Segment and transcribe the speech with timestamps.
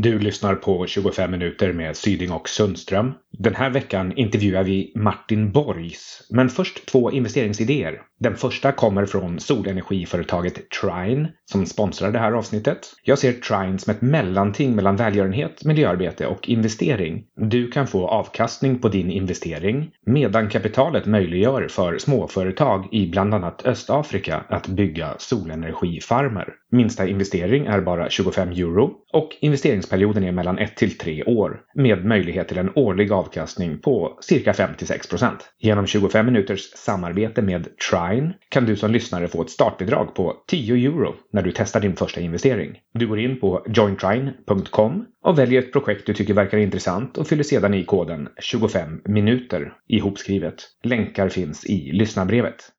[0.00, 3.12] Du lyssnar på 25 minuter med Syding och Sundström.
[3.38, 8.00] Den här veckan intervjuar vi Martin Borgs, men först två investeringsidéer.
[8.20, 12.78] Den första kommer från solenergiföretaget Trine som sponsrar det här avsnittet.
[13.02, 17.24] Jag ser Trine som ett mellanting mellan välgörenhet, miljöarbete och investering.
[17.36, 23.66] Du kan få avkastning på din investering medan kapitalet möjliggör för småföretag i bland annat
[23.66, 26.54] Östafrika att bygga solenergifarmer.
[26.72, 32.04] Minsta investering är bara 25 euro och investeringsperioden är mellan 1 till 3 år med
[32.04, 38.64] möjlighet till en årlig avkastning på cirka 5-6% Genom 25 minuters samarbete med Trine kan
[38.66, 42.78] du som lyssnare få ett startbidrag på 10 euro när du testar din första investering.
[42.94, 47.42] Du går in på jointrine.com och väljer ett projekt du tycker verkar intressant och fyller
[47.42, 50.54] sedan i koden 25 minuter ihopskrivet.
[50.84, 52.72] Länkar finns i lyssnarbrevet.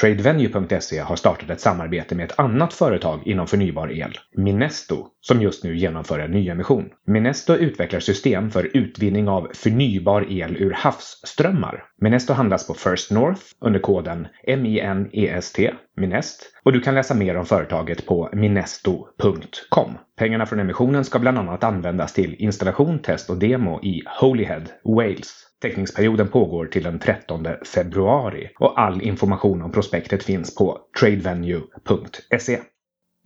[0.00, 5.64] Tradevenue.se har startat ett samarbete med ett annat företag inom förnybar el, Minesto, som just
[5.64, 6.88] nu genomför en nyemission.
[7.06, 11.84] Minesto utvecklar system för utvinning av förnybar el ur havsströmmar.
[12.00, 15.58] Minesto handlas på First North under koden MINEST,
[15.96, 19.98] Minest, och du kan läsa mer om företaget på minesto.com.
[20.18, 25.45] Pengarna från emissionen ska bland annat användas till installation, test och demo i Holyhead, Wales.
[25.62, 32.58] Teckningsperioden pågår till den 13 februari och all information om prospektet finns på tradevenue.se.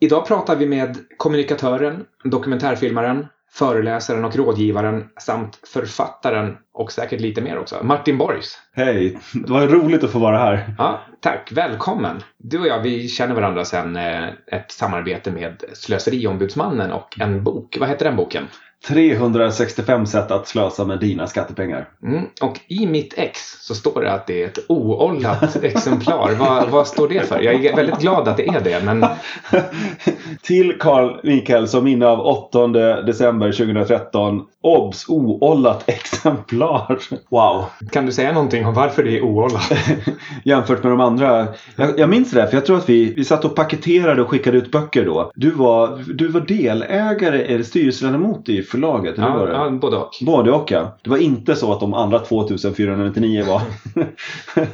[0.00, 7.58] Idag pratar vi med kommunikatören, dokumentärfilmaren, föreläsaren och rådgivaren samt författaren och säkert lite mer
[7.58, 8.58] också, Martin Borgs.
[8.72, 9.18] Hej!
[9.34, 10.74] Det var roligt att få vara här.
[10.78, 12.22] Ja, tack, välkommen!
[12.38, 17.76] Du och jag, vi känner varandra sedan eh, ett samarbete med Slöseriombudsmannen och en bok.
[17.80, 18.44] Vad heter den boken?
[18.88, 21.88] 365 sätt att slösa med dina skattepengar.
[22.02, 26.34] Mm, och i mitt ex så står det att det är ett oåldrat exemplar.
[26.34, 27.40] vad, vad står det för?
[27.40, 28.84] Jag är väldigt glad att det är det.
[28.84, 29.06] Men...
[30.42, 32.66] Till Carl Mikael som minne av 8
[33.02, 34.46] december 2013.
[34.62, 35.08] Obs!
[35.08, 36.98] Oåldrat exemplar.
[37.28, 37.64] Wow!
[37.92, 39.72] Kan du säga någonting om varför det är oåldrat?
[40.44, 41.46] Jämfört med de andra.
[41.76, 44.58] Jag, jag minns det för jag tror att vi, vi satt och paketerade och skickade
[44.58, 45.32] ut böcker då.
[45.34, 49.14] Du var, du var delägare eller styrelseledamot i förlaget?
[49.18, 49.52] Ja, var det?
[49.52, 50.10] ja, både och.
[50.26, 50.98] Både och ja.
[51.02, 53.62] Det var inte så att de andra 2499 var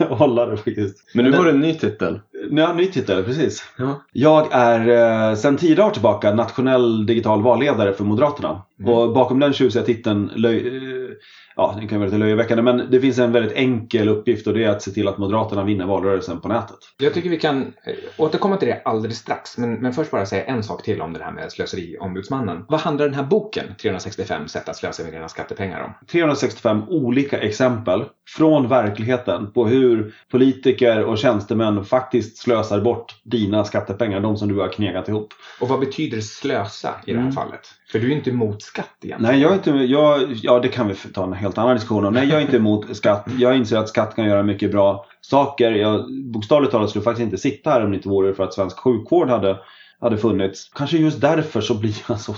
[0.17, 0.97] hållare faktiskt.
[1.15, 2.21] Men nu var det en ny titel.
[2.51, 3.63] Ja, ny titel, precis.
[3.79, 4.05] Ja.
[4.13, 4.89] Jag är
[5.31, 8.63] eh, sedan tio dagar tillbaka nationell digital valledare för Moderaterna.
[8.81, 8.95] Mm.
[8.95, 11.11] Och bakom den tjusiga titeln löj, eh,
[11.57, 14.65] ja, det kan vara lite löjeväckande, men det finns en väldigt enkel uppgift och det
[14.65, 16.77] är att se till att Moderaterna vinner valrörelsen på nätet.
[16.99, 20.45] Jag tycker vi kan eh, återkomma till det alldeles strax, men, men först bara säga
[20.45, 22.65] en sak till om det här med slöseriombudsmannen.
[22.69, 26.07] Vad handlar den här boken, 365 sätt att slösa med dina skattepengar om?
[26.07, 34.21] 365 olika exempel från verkligheten på hur politiker och tjänstemän faktiskt slösar bort dina skattepengar,
[34.21, 35.29] de som du har knegat ihop.
[35.61, 37.33] Och vad betyder slösa i det här mm.
[37.33, 37.61] fallet?
[37.97, 39.33] För du är inte emot skatt egentligen.
[39.33, 42.15] Nej, jag är inte, jag, ja det kan vi ta en helt annan diskussion om.
[42.15, 43.27] Nej, jag är inte emot skatt.
[43.39, 45.73] Jag inser att skatt kan göra mycket bra saker.
[45.73, 48.79] Jag, bokstavligt talat skulle faktiskt inte sitta här om det inte vore för att svensk
[48.79, 49.59] sjukvård hade,
[50.01, 50.71] hade funnits.
[50.75, 52.35] Kanske just därför så blir jag så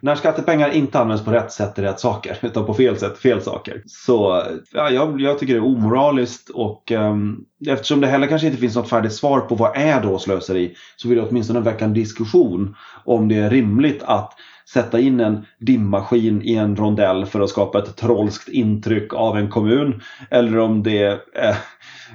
[0.00, 3.42] när skattepengar inte används på rätt sätt till rätt saker utan på fel sätt fel
[3.42, 3.82] saker.
[3.86, 4.42] Så
[4.72, 8.76] ja, jag, jag tycker det är omoraliskt och um, eftersom det heller kanske inte finns
[8.76, 12.76] något färdigt svar på vad är då slöseri så vill jag åtminstone väcka en diskussion
[13.04, 14.32] om det är rimligt att
[14.72, 19.48] sätta in en dimmaskin i en rondell för att skapa ett trolskt intryck av en
[19.48, 20.00] kommun.
[20.30, 21.20] Eller om det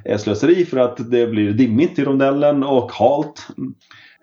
[0.03, 3.47] är, slöseri för att det blir dimmigt i rondellen och halt.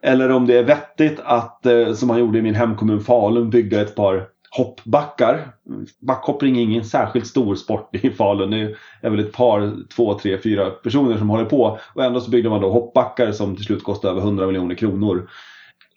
[0.03, 3.81] Eller om det är vettigt att, eh, som man gjorde i min hemkommun Falun, bygga
[3.81, 5.49] ett par hoppbackar.
[6.01, 8.51] Backhoppning är ingen särskilt stor sport i Falun.
[8.51, 11.79] Det är väl ett par, två, tre, fyra personer som håller på.
[11.95, 15.29] Och ändå så byggde man då hoppbackar som till slut kostade över 100 miljoner kronor.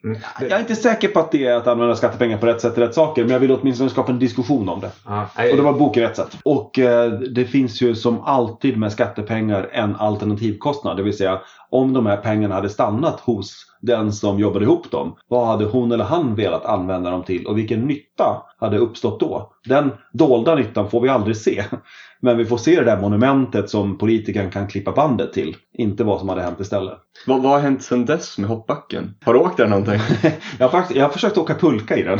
[0.03, 0.19] Mm.
[0.39, 2.77] Jag är inte säker på att det är att använda skattepengar på rätt sätt och
[2.77, 3.21] rätt saker.
[3.23, 4.91] Men jag vill åtminstone skapa en diskussion om det.
[5.03, 5.21] Ah,
[5.51, 6.37] och det var boken rätt sätt.
[6.43, 10.97] Och eh, det finns ju som alltid med skattepengar en alternativkostnad.
[10.97, 11.41] Det vill säga
[11.73, 15.15] om de här pengarna hade stannat hos den som jobbade ihop dem.
[15.27, 19.53] Vad hade hon eller han velat använda dem till och vilken nytta hade uppstått då?
[19.65, 21.63] Den dolda nyttan får vi aldrig se.
[22.23, 25.55] Men vi får se det där monumentet som politikern kan klippa bandet till.
[25.73, 26.97] Inte vad som hade hänt istället.
[27.27, 29.15] Vad, vad har hänt sedan dess med hoppbacken?
[29.25, 29.99] Har du åkt där någonting?
[30.59, 32.19] jag, har faktiskt, jag har försökt åka pulka i den.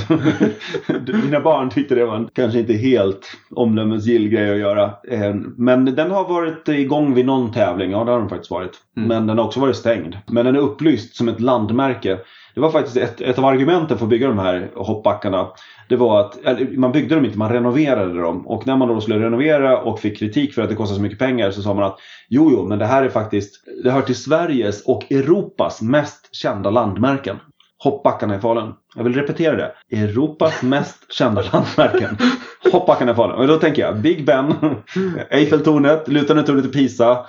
[1.23, 4.83] Mina barn tyckte det var en kanske inte helt omdömesgill grej att göra.
[5.07, 7.91] Eh, men den har varit igång vid någon tävling.
[7.91, 8.71] Ja, det har den faktiskt varit.
[8.97, 9.07] Mm.
[9.07, 10.18] Men den har också varit stängd.
[10.28, 12.19] Men den är upplyst som ett landmärke.
[12.56, 15.48] Det var faktiskt ett, ett av argumenten för att bygga de här hoppbackarna.
[15.90, 16.38] Det var att
[16.78, 18.48] man byggde dem inte, man renoverade dem.
[18.48, 21.19] Och när man då skulle renovera och fick kritik för att det kostar så mycket
[21.19, 22.00] pengar så sa man att
[22.30, 26.69] jo, jo, men det här är faktiskt, det hör till Sveriges och Europas mest kända
[26.69, 27.38] landmärken.
[27.84, 28.74] Hoppbackarna i Falun.
[28.95, 29.98] Jag vill repetera det.
[29.98, 32.18] Europas mest kända landmärken.
[32.72, 33.36] Hoppbackarna i Falun.
[33.36, 34.54] Och då tänker jag Big Ben,
[35.30, 37.25] Eiffeltornet, lutande tornet i Pisa.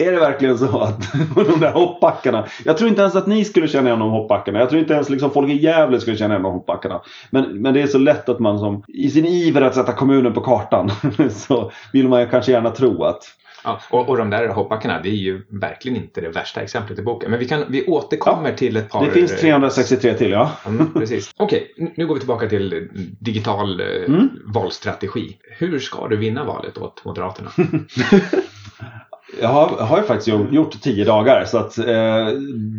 [0.00, 2.46] Är det verkligen så att de där hoppbackarna.
[2.64, 4.58] Jag tror inte ens att ni skulle känna igen de hoppbackarna.
[4.58, 7.00] Jag tror inte ens liksom folk i Gävle skulle känna igen de hoppbackarna.
[7.30, 10.32] Men, men det är så lätt att man som i sin iver att sätta kommunen
[10.32, 10.90] på kartan
[11.30, 13.22] så vill man ju kanske gärna tro att
[13.64, 17.02] Ja, och, och de där hoppbackarna, det är ju verkligen inte det värsta exemplet i
[17.02, 17.30] boken.
[17.30, 19.04] Men vi, kan, vi återkommer ja, till ett par...
[19.04, 20.52] Det finns 363 till, ja.
[20.66, 21.30] Mm, precis.
[21.36, 22.88] Okej, okay, nu går vi tillbaka till
[23.20, 24.28] digital eh, mm.
[24.44, 25.36] valstrategi.
[25.58, 27.50] Hur ska du vinna valet åt Moderaterna?
[29.40, 32.26] Jag har, har ju faktiskt gjort tio dagar så att eh,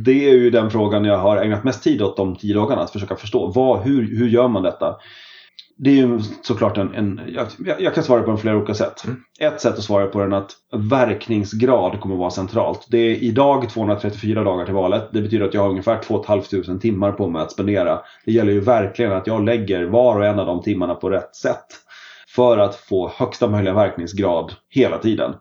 [0.04, 2.82] det är ju den frågan jag har ägnat mest tid åt de tio dagarna.
[2.82, 4.96] Att försöka förstå vad, hur, hur gör man detta?
[5.78, 9.04] Det är ju såklart en, en jag, jag, kan svara på den flera olika sätt.
[9.06, 9.18] Mm.
[9.40, 10.52] Ett sätt att svara på den är att
[10.92, 12.88] verkningsgrad kommer att vara centralt.
[12.90, 15.10] Det är idag 234 dagar till valet.
[15.12, 18.00] Det betyder att jag har ungefär 2 500 timmar på mig att spendera.
[18.26, 21.36] Det gäller ju verkligen att jag lägger var och en av de timmarna på rätt
[21.36, 21.66] sätt.
[22.36, 25.34] För att få högsta möjliga verkningsgrad hela tiden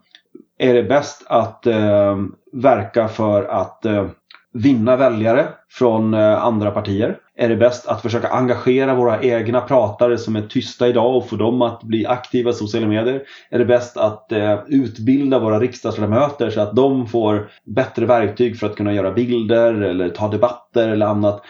[0.61, 2.17] är det bäst att eh,
[2.53, 4.07] verka för att eh,
[4.53, 7.17] vinna väljare från eh, andra partier?
[7.37, 11.35] Är det bäst att försöka engagera våra egna pratare som är tysta idag och få
[11.35, 13.21] dem att bli aktiva i sociala medier?
[13.49, 18.67] Är det bäst att eh, utbilda våra riksdagsledamöter så att de får bättre verktyg för
[18.67, 21.41] att kunna göra bilder eller ta debatter eller annat?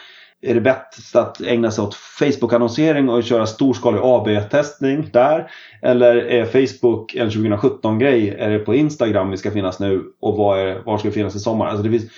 [0.42, 5.50] Är det bäst att ägna sig åt Facebook-annonsering och köra storskalig AB-testning där?
[5.82, 8.36] Eller är Facebook en 2017-grej?
[8.38, 10.02] Är det på Instagram vi ska finnas nu?
[10.20, 11.66] Och var, är, var ska vi finnas i sommar?
[11.66, 12.12] Alltså det finns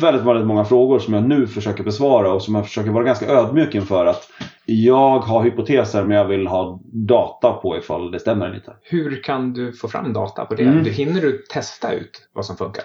[0.00, 3.26] väldigt, väldigt många frågor som jag nu försöker besvara och som jag försöker vara ganska
[3.26, 4.28] ödmjuk inför att
[4.66, 8.72] jag har hypoteser men jag vill ha data på ifall det stämmer lite.
[8.82, 10.62] Hur kan du få fram data på det?
[10.62, 10.84] Mm.
[10.84, 12.84] Hinner du testa ut vad som funkar?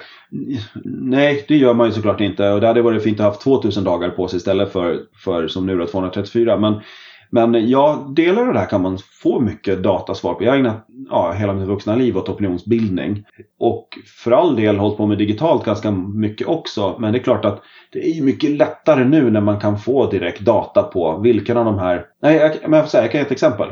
[0.86, 3.42] Nej, det gör man ju såklart inte och det hade varit fint att ha haft
[3.42, 6.57] 2000 dagar på sig istället för, för som nu då 234.
[6.57, 6.81] Men
[7.30, 10.44] men ja, delar av det här kan man få mycket datasvar på.
[10.44, 13.24] Jag har ägnat ja, hela mitt vuxna liv åt opinionsbildning.
[13.60, 13.88] Och
[14.24, 16.96] för all del hållit på med digitalt ganska mycket också.
[17.00, 17.62] Men det är klart att
[17.92, 21.80] det är mycket lättare nu när man kan få direkt data på vilken av de
[21.80, 22.06] här...
[22.22, 23.70] Nej, jag, men jag, får säga, jag kan ge ett exempel.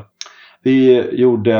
[0.63, 1.56] Vi gjorde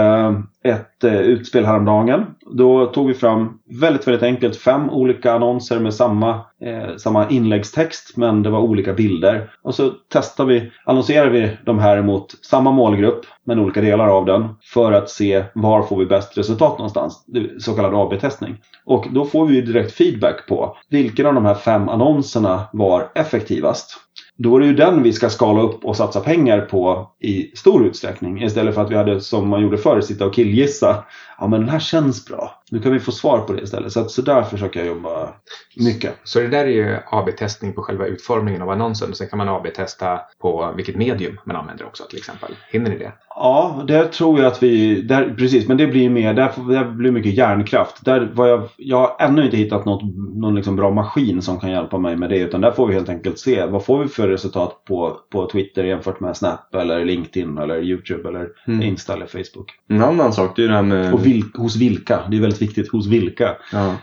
[0.64, 2.26] ett eh, utspel häromdagen.
[2.52, 6.30] Då tog vi fram väldigt, väldigt enkelt fem olika annonser med samma,
[6.62, 9.52] eh, samma inläggstext men det var olika bilder.
[9.62, 14.26] Och så testade vi, annonserade vi de här mot samma målgrupp men olika delar av
[14.26, 17.26] den för att se var får vi bäst resultat någonstans.
[17.60, 18.56] Så kallad AB-testning.
[18.86, 24.07] Och då får vi direkt feedback på vilken av de här fem annonserna var effektivast.
[24.38, 27.86] Då är det ju den vi ska skala upp och satsa pengar på i stor
[27.86, 28.44] utsträckning.
[28.44, 31.04] Istället för att vi hade som man gjorde förr, sitta och killgissa.
[31.40, 32.64] Ja men den här känns bra.
[32.72, 33.92] Nu kan vi få svar på det istället.
[33.92, 35.30] Så, att, så där försöker jag jobba
[35.76, 36.14] mycket.
[36.24, 39.10] Så det där är ju AB-testning på själva utformningen av annonsen.
[39.10, 42.56] Och sen kan man AB-testa på vilket medium man använder också till exempel.
[42.72, 43.12] Hinner ni det?
[43.30, 47.12] Ja, där tror jag att vi, där, precis, men det blir mer, där, där blir
[47.12, 48.06] mycket hjärnkraft.
[48.06, 50.02] Där var jag, jag har ännu inte hittat något,
[50.36, 52.38] någon liksom bra maskin som kan hjälpa mig med det.
[52.38, 55.84] Utan där får vi helt enkelt se vad får vi för resultat på, på Twitter
[55.84, 58.82] jämfört med Snap eller LinkedIn eller YouTube eller mm.
[58.82, 59.72] Insta eller Facebook.
[59.88, 61.14] En annan sak det är det här med...
[61.28, 63.56] Och vil, hos vilka, det är väldigt viktigt, hos vilka.
[63.72, 63.98] Ja.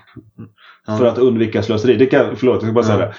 [0.87, 0.99] Ja.
[0.99, 1.97] För att undvika slöseri.
[1.97, 3.15] Det kan, förlåt, jag ska bara säga det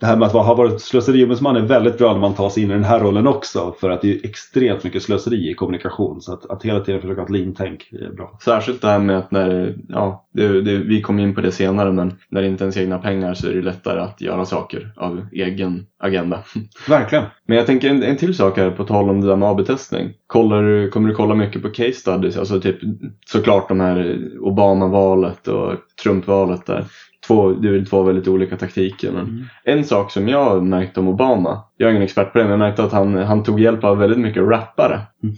[0.00, 2.70] det här med att ha varit slöseriombudsman är väldigt bra när man tar sig in
[2.70, 3.74] i den här rollen också.
[3.80, 6.20] För att det är extremt mycket slöseri i kommunikation.
[6.20, 8.38] Så att, att hela tiden försöka ha ett lean-tänk är bra.
[8.44, 11.92] Särskilt det här med att när, ja, det, det, vi kom in på det senare,
[11.92, 14.92] men när det inte ens är egna pengar så är det lättare att göra saker
[14.96, 16.38] av egen agenda.
[16.88, 17.24] Verkligen.
[17.46, 20.12] Men jag tänker en, en till sak här på tal om det där med AB-testning.
[20.26, 22.36] Kollar, kommer du kolla mycket på case studies?
[22.36, 22.78] Alltså typ
[23.26, 26.84] såklart de här Obama-valet och Trump-valet där
[27.26, 29.12] två, det är två väldigt olika taktiker.
[29.12, 29.44] Men mm.
[29.64, 32.58] En sak som jag märkte om Obama, jag är ingen expert på det, men jag
[32.58, 35.00] märkte att han, han tog hjälp av väldigt mycket rappare.
[35.22, 35.36] Mm.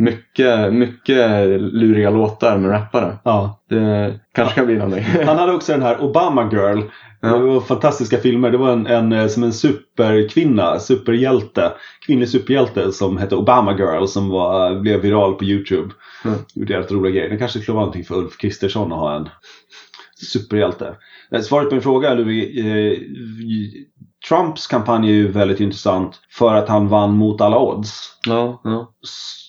[0.00, 3.18] Mycket, mycket luriga låtar med rappare.
[3.22, 3.60] Ja.
[3.68, 5.04] Det kanske kan bli någonting.
[5.26, 6.80] Han hade också den här Obama Girl.
[7.20, 7.28] Ja.
[7.28, 8.50] Det var fantastiska filmer.
[8.50, 11.72] Det var en, en, som en superkvinna, superhjälte.
[12.06, 15.94] Kvinnlig superhjälte som hette Obama Girl som var, blev viral på Youtube.
[16.24, 16.38] Mm.
[16.54, 17.30] Gjorde jävligt roliga grejer.
[17.30, 19.28] Det kanske skulle vara någonting för Ulf Kristersson att ha en
[20.32, 20.94] superhjälte.
[21.32, 22.58] Eh, svaret på din fråga Ludvig.
[22.58, 22.98] Eh,
[24.28, 28.18] Trumps kampanj är ju väldigt intressant för att han vann mot alla odds.
[28.26, 28.92] Ja, ja.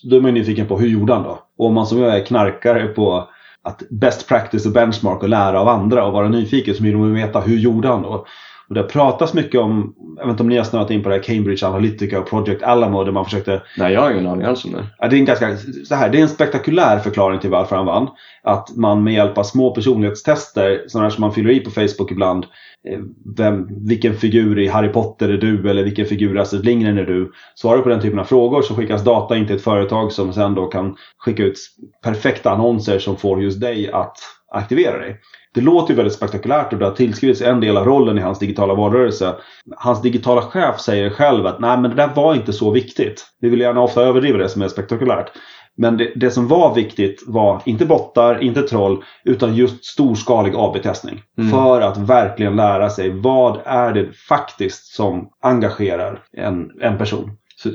[0.03, 1.39] Då är man nyfiken på hur gjorde han då?
[1.57, 3.29] Och om man som jag är knarkare på
[3.63, 7.13] att best practice och benchmark och lära av andra och vara nyfiken så vill man
[7.13, 8.25] veta hur gjorde han då?
[8.69, 11.15] Och det pratas mycket om, jag vet inte om ni har snöat in på det
[11.15, 14.65] här Cambridge Analytica och Project Alamo där man försökte Nej, jag har ingen aning alls
[14.65, 14.85] om det.
[14.97, 17.85] Ja, det, är en ganska, så här, det är en spektakulär förklaring till varför han
[17.85, 18.07] vann.
[18.43, 22.45] Att man med hjälp av små personlighetstester, sådana som man fyller i på Facebook ibland,
[22.89, 22.99] eh,
[23.37, 27.05] vem, vilken figur i Harry Potter är du eller vilken figur i Astrid Lindgren är
[27.05, 27.31] du?
[27.55, 30.33] Svarar du på den typen av frågor så skickas data in till ett företag som
[30.33, 31.57] sen då kan skicka ut
[32.03, 34.17] perfekta annonser som får just dig att
[34.51, 35.19] aktivera dig.
[35.53, 38.39] Det låter ju väldigt spektakulärt och det har tillskrivits en del av rollen i hans
[38.39, 39.35] digitala valrörelse.
[39.77, 43.25] Hans digitala chef säger själv att nej men det där var inte så viktigt.
[43.41, 45.31] Vi vill gärna ofta överdriva det som är spektakulärt.
[45.77, 51.21] Men det, det som var viktigt var inte bottar, inte troll, utan just storskalig AB-testning.
[51.37, 51.51] Mm.
[51.51, 57.31] För att verkligen lära sig vad är det faktiskt som engagerar en, en person.
[57.63, 57.69] Så,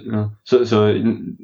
[0.45, 0.83] så, så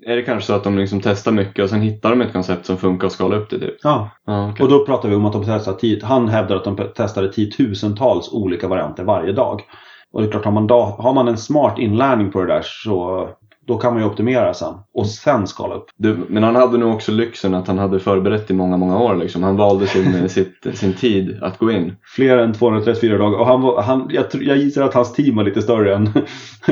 [0.06, 2.66] är det kanske så att de liksom testar mycket och sen hittar de ett koncept
[2.66, 3.75] som funkar och skalar upp det typ?
[3.82, 4.64] Ja, Ja, okej.
[4.64, 8.68] och då pratar vi om att de testar han hävdar att de testade tiotusentals olika
[8.68, 9.61] varianter varje dag.
[10.12, 12.62] Och det är klart, har man, dag, har man en smart inlärning på det där
[12.64, 13.28] så
[13.71, 15.87] då kan man ju optimera sen och sen skala upp.
[15.97, 19.17] Du, men han hade nog också lyxen att han hade förberett i många, många år.
[19.17, 19.43] Liksom.
[19.43, 21.97] Han valde sin, sitt, sin tid att gå in.
[22.03, 23.39] Fler än 234 dagar.
[23.39, 26.11] Och han, han, jag, jag gissar att hans team var lite större än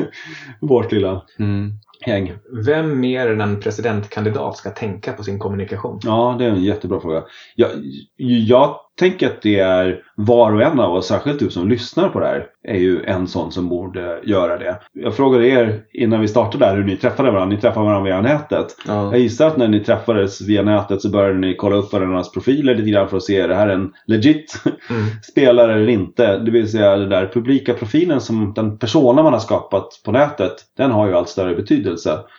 [0.61, 1.73] vårt lilla Mm.
[2.07, 2.33] Gäng.
[2.67, 6.01] Vem mer än en presidentkandidat ska tänka på sin kommunikation?
[6.03, 7.23] Ja, det är en jättebra fråga.
[7.55, 7.71] Jag,
[8.17, 12.21] jag tänker att det är var och en av oss, särskilt du som lyssnar på
[12.21, 14.81] det här, är ju en sån som borde göra det.
[14.93, 17.57] Jag frågade er innan vi startade där hur ni träffade varandra.
[17.57, 18.67] Ni träffade varandra via nätet.
[18.87, 19.11] Ja.
[19.11, 22.75] Jag gissar att när ni träffades via nätet så började ni kolla upp varandras profiler
[22.75, 25.03] lite grann för att se är det här en legit Mm.
[25.23, 26.39] spelare eller inte.
[26.39, 30.53] Det vill säga den där publika profilen som den persona man har skapat på nätet,
[30.77, 31.88] den har ju allt större betydelse.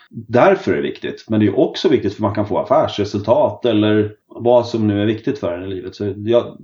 [0.10, 1.25] Därför är det viktigt.
[1.29, 5.06] Men det är också viktigt för man kan få affärsresultat eller vad som nu är
[5.06, 5.96] viktigt för en i livet.
[5.96, 6.58] Så jag,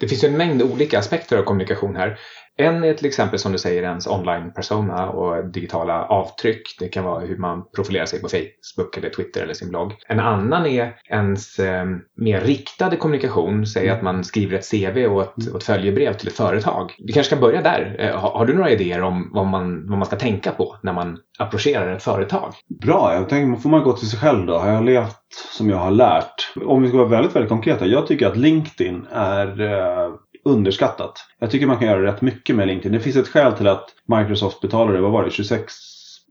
[0.00, 2.18] Det finns ju en mängd olika aspekter av kommunikation här.
[2.56, 6.76] En är till exempel som du säger ens online-persona och digitala avtryck.
[6.78, 9.94] Det kan vara hur man profilerar sig på Facebook eller Twitter eller sin blogg.
[10.08, 13.66] En annan är ens eh, mer riktade kommunikation.
[13.66, 16.94] Säg att man skriver ett CV och ett, och ett följebrev till ett företag.
[16.98, 17.96] Vi kanske kan börja där.
[17.98, 20.92] Eh, har, har du några idéer om vad man, vad man ska tänka på när
[20.92, 22.54] man approcherar ett företag?
[22.82, 24.58] bra, jag tänker, får man gå till sig själv då?
[24.58, 26.52] Har jag levt som jag har lärt?
[26.66, 27.86] Om vi ska vara väldigt, väldigt konkreta.
[27.86, 30.10] Jag tycker att LinkedIn är eh,
[30.44, 31.12] underskattat.
[31.38, 32.92] Jag tycker man kan göra rätt mycket med LinkedIn.
[32.92, 35.72] Det finns ett skäl till att Microsoft betalade, vad var det, 26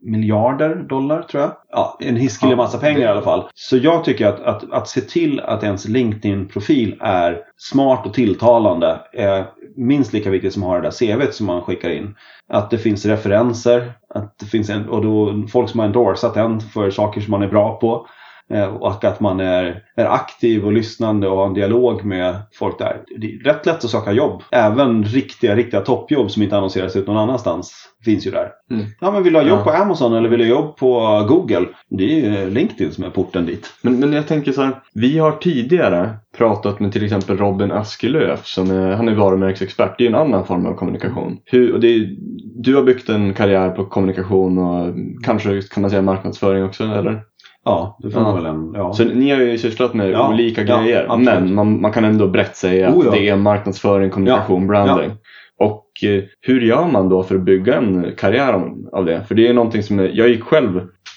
[0.04, 1.52] miljarder dollar tror jag.
[1.70, 3.48] Ja, en hiskelig massa pengar i alla fall.
[3.54, 9.00] Så jag tycker att, att, att se till att ens LinkedIn-profil är smart och tilltalande
[9.12, 12.14] är minst lika viktigt som att ha det där CVt som man skickar in.
[12.48, 16.60] Att det finns referenser, att det finns en, och då folk som har endorsat en
[16.60, 18.06] för saker som man är bra på.
[18.50, 22.78] Eh, Och att man är, är aktiv och lyssnande och har en dialog med folk
[22.78, 23.00] där.
[23.20, 24.42] Det är rätt lätt att söka jobb.
[24.52, 28.48] Även riktiga, riktiga toppjobb som inte annonseras ut någon annanstans finns ju där.
[28.70, 28.84] Mm.
[29.00, 29.64] Ja, men vill du ha jobb Ja.
[29.64, 31.66] på Amazon eller vill du ha jobb på Google?
[31.90, 33.66] Det är ju LinkedIn som är porten dit.
[33.82, 38.46] Men, men jag tänker så här, vi har tidigare pratat med till exempel Robin Askelöf,
[38.46, 39.94] som är, han är varumärkesexpert.
[39.98, 41.38] Det är en annan form av kommunikation.
[41.44, 42.16] Hur, är,
[42.62, 47.22] du har byggt en karriär på kommunikation och kanske kan man säga marknadsföring också, eller?
[47.64, 48.26] Ja, det får Ja.
[48.32, 48.72] man väl en...
[48.74, 48.92] Ja.
[48.92, 51.24] Så ni har ju sysslat med Ja, olika ja, grejer, absolut.
[51.26, 53.10] men man, man kan ändå brett säga att Oh, ja.
[53.10, 55.10] det är marknadsföring, kommunikation, branding.
[55.58, 59.24] Och eh, hur gör man då för att bygga en karriär av det?
[59.28, 60.76] För det är någonting som, är- jag gick själv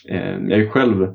[0.10, 1.08] eh, jag gick själv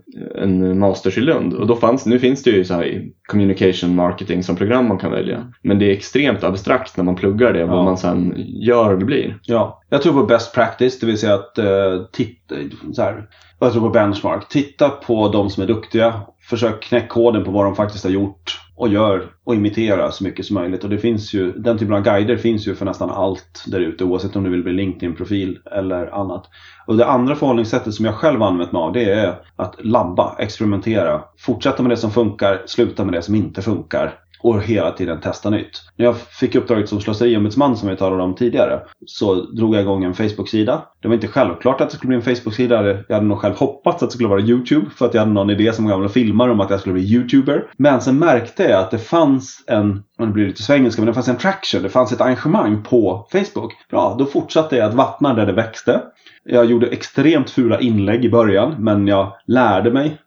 [0.43, 4.43] en masters i Lund och då fanns, nu finns det ju så här communication marketing
[4.43, 5.47] som program man kan välja.
[5.63, 7.67] Men det är extremt abstrakt när man pluggar det, Ja.
[7.67, 9.39] vad man sen gör och blir.
[9.43, 11.65] Ja, jag tror på best practice, det vill säga att eh,
[12.13, 12.55] titta,
[12.93, 13.25] så här,
[13.67, 14.49] jag tror på benchmark.
[14.49, 18.61] Titta på de som är duktiga, försök knäcka koden på vad de faktiskt har gjort
[18.77, 20.85] och gör och imitera så mycket som möjligt.
[20.85, 24.05] Och det finns ju, den typen av guider finns ju för nästan allt där ute
[24.05, 26.45] oavsett om du vill bli LinkedIn-profil eller annat.
[26.87, 31.23] Och det andra förhållningssättet som jag själv använt mig av det är att labba, experimentera.
[31.39, 35.51] Fortsätta med det som funkar, sluta med det som inte funkar och hela tiden testa
[35.51, 35.83] nytt.
[35.97, 40.05] När jag fick uppdraget som slöseriombudsman som vi talade om tidigare så drog jag igång
[40.05, 40.83] en Facebook-sida.
[41.03, 42.83] Det var inte självklart att det skulle bli en Facebook-sida.
[43.09, 45.51] Jag hade nog själv hoppats att det skulle vara YouTube för att jag hade någon
[45.51, 47.67] idé som gamla filmare om att jag skulle bli YouTuber.
[47.77, 51.15] Men sen märkte jag att det fanns en, och det blir lite svengelska, men det
[51.15, 53.73] fanns en traction, det fanns ett engagemang på Facebook.
[53.91, 56.03] Bra, då fortsatte jag att vattna där det växte.
[56.45, 60.19] Jag gjorde extremt fula inlägg i början men jag lärde mig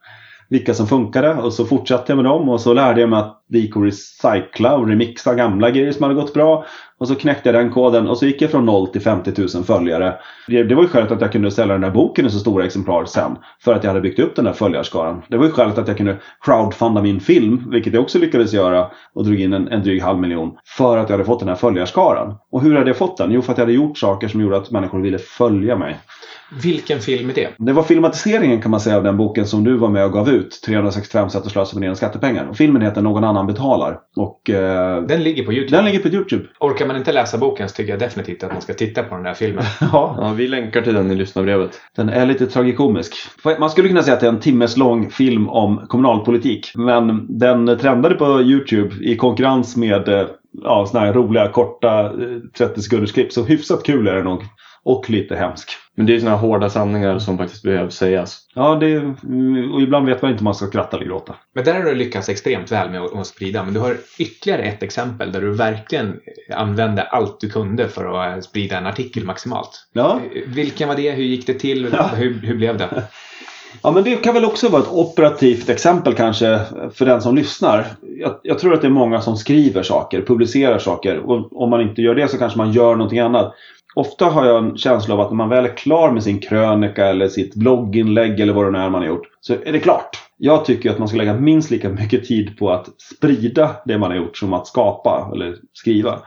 [0.48, 3.42] vilka som funkade och så fortsatte jag med dem och så lärde jag mig att
[3.48, 6.66] det gick att recycla och remixa gamla grejer som hade gått bra.
[6.98, 9.64] Och så knäckte jag den koden och så gick jag från 0 till 50 000
[9.64, 10.14] följare.
[10.48, 12.64] Det, det var ju skälet att jag kunde sälja den där boken i så stora
[12.64, 13.36] exemplar sen.
[13.64, 15.22] För att jag hade byggt upp den där följarskaran.
[15.28, 18.90] Det var ju skälet att jag kunde crowdfunda min film, vilket jag också lyckades göra.
[19.14, 20.56] Och drog in en, en dryg halv miljon.
[20.76, 22.34] För att jag hade fått den här följarskaran.
[22.52, 23.32] Och hur hade jag fått den?
[23.32, 25.96] Jo, för att jag hade gjort saker som gjorde att människor ville följa mig.
[26.62, 27.48] Vilken film är det?
[27.58, 30.28] Det var filmatiseringen kan man säga av den boken som du var med och gav
[30.28, 30.60] ut.
[30.66, 32.46] 365 sätt att slösa med dina skattepengar.
[32.48, 33.98] Och filmen heter Någon annan betalar.
[34.16, 35.76] Och, eh, Den ligger på Youtube.
[35.76, 36.44] den ligger på Youtube.
[36.60, 39.24] Orkar man inte läsa boken så tycker jag definitivt att man ska titta på den
[39.24, 39.64] där filmen.
[39.80, 41.80] Ja, Ja, vi länkar till den i lyssnarbrevet.
[41.96, 43.12] den är lite tragikomisk.
[43.58, 46.72] Man skulle kunna säga att det är en timmes lång film om kommunalpolitik.
[46.74, 50.26] Men den trendade på Youtube i konkurrens med eh,
[50.64, 52.12] ja, såna här roliga korta eh,
[52.58, 53.32] 30 sekunders klipp.
[53.32, 54.42] Så hyfsat kul är den nog.
[54.86, 55.70] Och lite hemsk.
[55.94, 58.38] Men det är sådana hårda sanningar som faktiskt behöver sägas.
[58.54, 58.98] Ja, det,
[59.74, 61.34] och ibland vet man inte om man ska skratta eller gråta.
[61.54, 63.64] Men där har du lyckats extremt väl med att, att sprida.
[63.64, 66.20] Men du har ytterligare ett exempel där du verkligen
[66.54, 69.86] använde allt du kunde för att eh, sprida en artikel maximalt.
[69.92, 70.20] Ja.
[70.46, 71.10] Vilken var det?
[71.10, 71.88] Hur gick det till?
[71.92, 72.10] Ja.
[72.14, 73.02] Hur, hur blev det?
[73.82, 76.60] Ja, men det kan väl också vara ett operativt exempel kanske
[76.94, 77.86] för den som lyssnar.
[78.20, 81.18] Jag, jag tror att det är många som skriver saker, publicerar saker.
[81.18, 83.54] Och om man inte gör det så kanske man gör någonting annat.
[83.96, 87.06] Ofta har jag en känsla av att när man väl är klar med sin krönika
[87.06, 89.26] eller sitt blogginlägg eller vad det nu är man har gjort.
[89.40, 90.18] Så är det klart.
[90.36, 94.10] Jag tycker att man ska lägga minst lika mycket tid på att sprida det man
[94.10, 96.20] har gjort som att skapa eller skriva.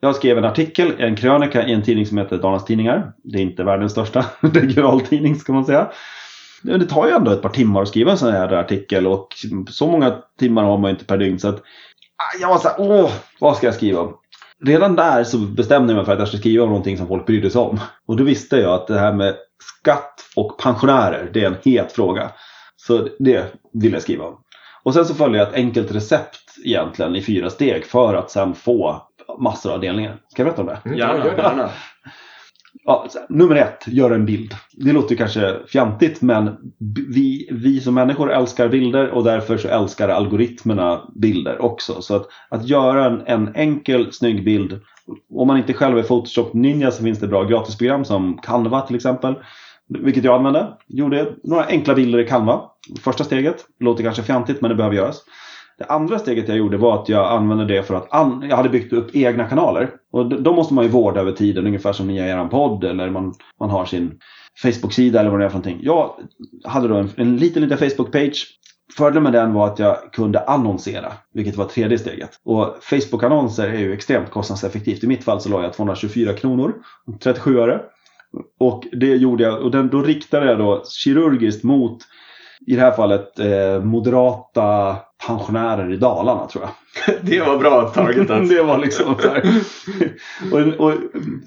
[0.00, 3.12] Jag skrev en artikel, en krönika i en tidning som heter Dalarnas Tidningar.
[3.24, 5.90] Det är inte världens största regionaltidning ska man säga.
[6.62, 9.28] Det tar ju ändå ett par timmar att skriva en sån här artikel och
[9.70, 11.38] så många timmar har man ju inte per dygn.
[11.38, 11.62] Så att,
[12.40, 13.10] jag var så här, åh,
[13.40, 14.16] vad ska jag skriva om?
[14.64, 17.26] Redan där så bestämde jag mig för att jag skulle skriva om någonting som folk
[17.26, 17.80] brydde sig om.
[18.06, 21.92] Och då visste jag att det här med skatt och pensionärer, det är en het
[21.92, 22.30] fråga.
[22.76, 24.40] Så det ville jag skriva om.
[24.82, 28.54] Och sen så följde jag ett enkelt recept egentligen i fyra steg för att sen
[28.54, 29.02] få
[29.38, 30.16] massor av delningar.
[30.28, 30.80] Ska jag berätta om det?
[30.84, 31.70] Mm, ja.
[32.84, 34.54] Ja, nummer ett, gör en bild.
[34.72, 36.56] Det låter kanske fjantigt men
[37.14, 42.02] vi, vi som människor älskar bilder och därför så älskar algoritmerna bilder också.
[42.02, 44.80] Så att, att göra en, en enkel, snygg bild.
[45.30, 48.96] Om man inte själv är Photoshop Ninja så finns det bra gratisprogram som Canva till
[48.96, 49.34] exempel.
[49.88, 50.76] Vilket jag använde.
[50.86, 52.60] Gjorde några enkla bilder i Canva.
[53.00, 53.64] Första steget.
[53.80, 55.22] Låter kanske fjantigt men det behöver göras.
[55.78, 58.68] Det andra steget jag gjorde var att jag använde det för att an- jag hade
[58.68, 59.90] byggt upp egna kanaler.
[60.12, 62.84] Och d- de måste man ju vårda över tiden, ungefär som ni gör er podd
[62.84, 64.18] eller man, man har sin
[64.62, 65.80] Facebook-sida eller vad det är för någonting.
[65.82, 66.10] Jag
[66.64, 68.36] hade då en, en liten, liten Facebook-page.
[68.96, 72.30] Fördelen med den var att jag kunde annonsera, vilket var tredje steget.
[72.44, 75.04] Och Facebook-annonser är ju extremt kostnadseffektivt.
[75.04, 76.74] I mitt fall så la jag 224 kronor,
[77.22, 77.80] 37 öre.
[78.60, 81.98] Och det gjorde jag, och den, då riktade jag då kirurgiskt mot
[82.66, 86.72] i det här fallet eh, moderata pensionärer i Dalarna tror jag.
[87.22, 88.54] Det var bra taget alltså.
[88.54, 89.42] det var liksom så här.
[90.52, 90.92] och, och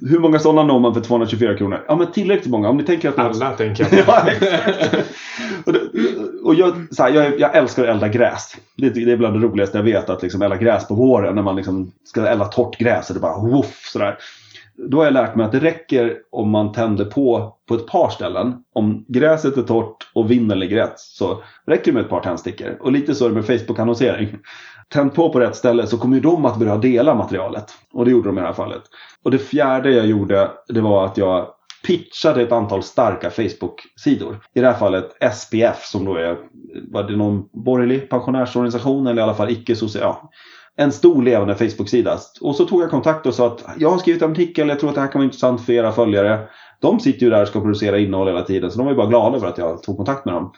[0.10, 1.86] hur många sådana når man för 224 kronor?
[1.88, 2.70] Ja men tillräckligt många.
[2.70, 4.04] Om ni tänker att Alla tänker jag.
[4.08, 5.10] ja, exakt.
[5.66, 5.80] och det,
[6.44, 8.56] och jag, så här, jag, jag älskar att elda gräs.
[8.78, 10.10] Det, det är bland det roligaste jag vet.
[10.10, 13.10] Att liksom elda gräs på våren när man liksom ska elda torrt gräs.
[13.10, 14.18] Och det bara woof sådär.
[14.88, 18.10] Då har jag lärt mig att det räcker om man tänder på på ett par
[18.10, 18.56] ställen.
[18.74, 22.78] Om gräset är torrt och vinden ligger rätt så räcker det med ett par tändstickor.
[22.82, 24.38] Och lite så är det med Facebook-annonsering.
[24.90, 27.66] Tänd på på rätt ställe så kommer ju de att börja dela materialet.
[27.94, 28.82] Och det gjorde de i det här fallet.
[29.24, 31.48] Och det fjärde jag gjorde det var att jag
[31.88, 34.40] pitchade ett antal starka Facebook-sidor.
[34.54, 36.38] I det här fallet SPF som då är
[36.92, 40.02] var det någon borgerlig pensionärsorganisation eller i alla fall icke-social.
[40.02, 40.30] Ja,
[40.80, 42.20] en stor levande Facebook-sida.
[42.42, 44.90] Och så tog jag kontakt och sa att jag har skrivit en artikel, jag tror
[44.90, 46.40] att det här kan vara intressant för era följare.
[46.80, 49.08] De sitter ju där och ska producera innehåll hela tiden så de var ju bara
[49.08, 50.52] glada över att jag tog kontakt med dem.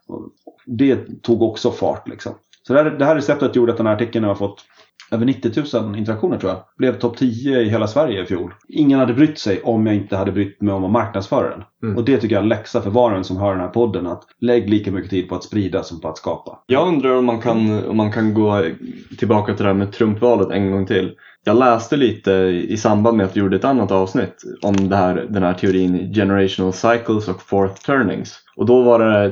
[0.65, 2.33] Det tog också fart liksom.
[2.67, 4.65] Så det här, det här receptet gjorde att den här artikeln har fått
[5.11, 6.63] över 90 000 interaktioner tror jag.
[6.77, 8.53] Blev topp 10 i hela Sverige i fjol.
[8.67, 11.63] Ingen hade brytt sig om jag inte hade brytt mig om att marknadsföra den.
[11.83, 11.97] Mm.
[11.97, 13.67] Och det tycker jag är en läxa för var och en som hör den här
[13.67, 14.07] podden.
[14.07, 16.59] Att lägg lika mycket tid på att sprida som på att skapa.
[16.67, 18.65] Jag undrar om man, kan, om man kan gå
[19.19, 21.11] tillbaka till det här med Trumpvalet en gång till.
[21.43, 22.31] Jag läste lite
[22.69, 26.13] i samband med att vi gjorde ett annat avsnitt om det här, den här teorin
[26.13, 28.39] generational cycles och fourth turnings.
[28.55, 29.23] Och då var det,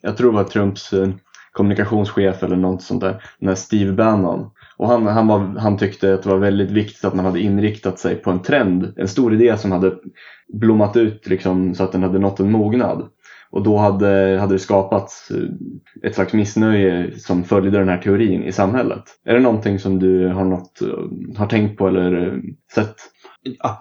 [0.00, 1.08] jag tror det var Trumps eh,
[1.52, 4.50] kommunikationschef eller något sånt där, den här Steve Bannon.
[4.80, 7.98] Och han, han, var, han tyckte att det var väldigt viktigt att man hade inriktat
[7.98, 9.94] sig på en trend, en stor idé som hade
[10.52, 13.08] blommat ut liksom, så att den hade nått en mognad.
[13.50, 18.42] Och då hade, hade det skapats eh, ett slags missnöje som följde den här teorin
[18.42, 19.02] i samhället.
[19.24, 22.32] Är det någonting som du har, något, eh, har tänkt på eller eh,
[22.74, 22.94] sett?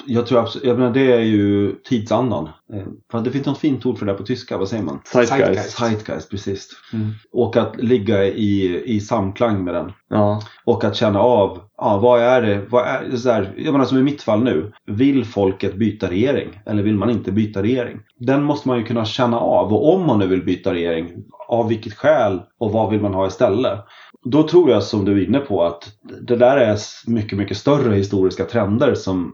[0.05, 2.49] Jag tror absolut, jag menar det är ju tidsandan.
[2.73, 4.99] Eh, det finns något fint ord för det på tyska, vad säger man?
[5.05, 5.77] Zeitgeist.
[5.77, 6.69] Zeitgeist, precis.
[6.93, 7.11] Mm.
[7.31, 9.91] Och att ligga i, i samklang med den.
[10.09, 10.41] Ja.
[10.65, 13.97] Och att känna av, ja vad är det, vad är, så här, jag menar som
[13.97, 14.71] i mitt fall nu.
[14.85, 16.61] Vill folket byta regering?
[16.65, 17.99] Eller vill man inte byta regering?
[18.17, 19.73] Den måste man ju kunna känna av.
[19.73, 23.27] Och om man nu vill byta regering, av vilket skäl och vad vill man ha
[23.27, 23.79] istället?
[24.23, 25.83] Då tror jag som du är inne på att
[26.21, 26.77] det där är
[27.07, 29.33] mycket, mycket större historiska trender som,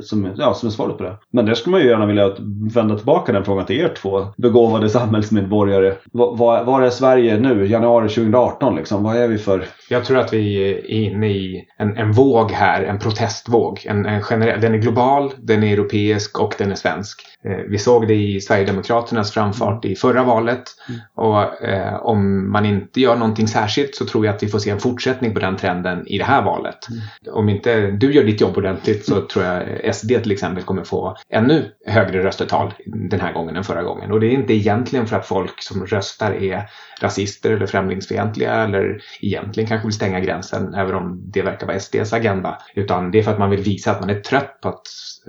[0.00, 1.18] som, ja, som är svaret på det.
[1.30, 2.36] Men där skulle man ju gärna vilja
[2.76, 5.94] vända tillbaka den frågan till er två begåvade samhällsmedborgare.
[6.12, 9.02] Var, var är Sverige nu, januari 2018 liksom?
[9.02, 9.64] Vad är vi för?
[9.90, 13.86] Jag tror att vi är inne i en, en våg här, en protestvåg.
[13.88, 17.20] En, en generell, den är global, den är europeisk och den är svensk.
[17.44, 20.62] Eh, vi såg det i Sverigedemokraternas framfart i förra valet.
[20.88, 21.00] Mm.
[21.14, 24.70] Och eh, om man inte gör någonting särskilt så tror jag att vi får se
[24.70, 26.88] en fortsättning på den trenden i det här valet.
[26.90, 27.34] Mm.
[27.34, 31.16] Om inte du gör ditt jobb ordentligt så tror jag SD till exempel kommer få
[31.30, 34.12] ännu högre röstetal den här gången än förra gången.
[34.12, 39.02] Och det är inte egentligen för att folk som röstar är rasister eller främlingsfientliga eller
[39.20, 42.58] egentligen kanske vill stänga gränsen även om det verkar vara SDs agenda.
[42.74, 44.86] Utan det är för att man vill visa att man är trött på att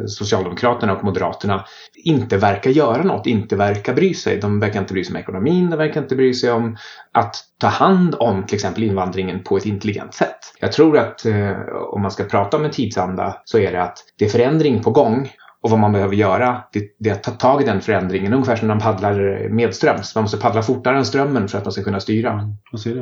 [0.08, 4.39] Socialdemokraterna och Moderaterna inte verkar göra något, inte verkar bry sig.
[4.39, 6.78] De verkar inte bry sig om ekonomin, de verkar inte bry sig om
[7.12, 10.38] att ta hand om till exempel invandringen på ett intelligent sätt.
[10.60, 11.52] Jag tror att eh,
[11.91, 14.91] om man ska prata om en tidsanda så är det att det är förändring på
[14.91, 15.32] gång
[15.65, 18.34] och vad man behöver göra det, det är att ta tag i den förändringen.
[18.34, 20.15] Ungefär som när man paddlar medströms.
[20.15, 22.54] Man måste paddla fortare än strömmen för att man ska kunna styra.
[22.71, 23.01] Vad säger du?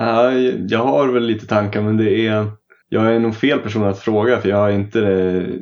[0.00, 2.46] Uh, jag har väl lite tankar men det är
[2.92, 5.00] jag är nog fel person att fråga för jag har inte...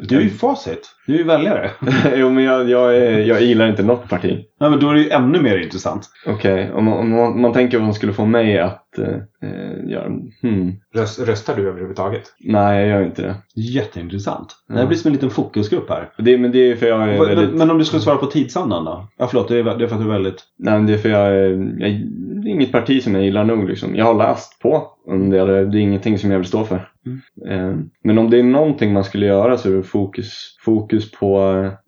[0.03, 0.91] Du är ju facit.
[1.07, 1.71] Du är ju väljare.
[2.17, 4.45] jo men jag, jag, är, jag gillar inte något parti.
[4.61, 6.11] Nej men då är det ju ännu mer intressant.
[6.27, 6.73] Okej, okay.
[6.73, 10.07] om, om, om, man tänker vad som skulle få mig att eh, göra...
[10.43, 10.73] Hmm.
[10.95, 12.23] Röst, röstar du överhuvudtaget?
[12.41, 13.35] Nej jag gör inte det.
[13.55, 14.57] Jätteintressant.
[14.69, 14.75] Ja.
[14.75, 16.11] Det blir som en liten fokusgrupp här.
[16.19, 17.55] Det, men det är för jag är men, väldigt...
[17.55, 19.09] men om du skulle svara på tidsandan då?
[19.19, 20.45] Ja förlåt, det är, det är för att du är väldigt...
[20.59, 22.03] Nej men det är för jag, jag
[22.43, 23.97] det är inget parti som jag gillar nog liksom.
[23.97, 26.89] Jag har läst på om det, det är ingenting som jag vill stå för.
[27.09, 27.21] Mm.
[27.49, 31.41] Eh, men om det är någonting man skulle göra så är det fokus, fokus på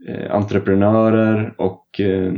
[0.09, 2.33] eh, entreprenörer och eh,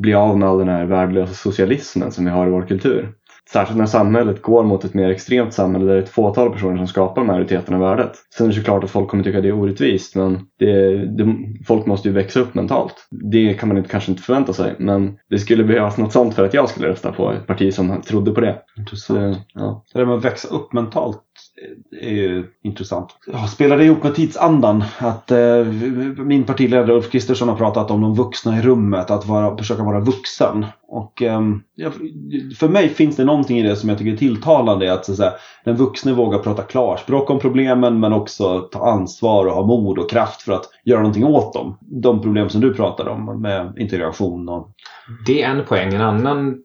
[0.00, 3.14] bli av med all den här värdelösa socialismen som vi har i vår kultur.
[3.52, 6.76] Särskilt när samhället går mot ett mer extremt samhälle där det är ett fåtal personer
[6.76, 8.12] som skapar majoriteten av värdet.
[8.34, 11.36] Sen är det såklart att folk kommer tycka det är orättvist men det, det,
[11.66, 12.94] folk måste ju växa upp mentalt.
[13.32, 16.44] Det kan man inte, kanske inte förvänta sig men det skulle behövas något sånt för
[16.44, 18.58] att jag skulle rösta på ett parti som trodde på det.
[18.78, 19.36] Intressant.
[19.36, 19.84] Så, ja.
[19.92, 21.22] det där med att växa upp mentalt
[22.00, 23.16] är ju intressant.
[23.26, 24.84] Jag spelar det ihop med tidsandan?
[24.98, 25.64] Att eh,
[26.16, 30.00] min partiledare Ulf Kristersson har pratat om de vuxna i rummet, att vara, försöka vara
[30.00, 30.66] vuxen.
[30.90, 31.62] Och ehm,
[32.58, 34.92] för mig finns det någonting i det som jag tycker är tilltalande.
[34.92, 35.32] Att så att säga,
[35.64, 40.10] den vuxne vågar prata klarspråk om problemen men också ta ansvar och ha mod och
[40.10, 41.78] kraft för att göra någonting åt dem.
[41.80, 44.70] De problem som du pratade om med integration och
[45.26, 45.94] det är en poäng.
[45.94, 46.56] En annan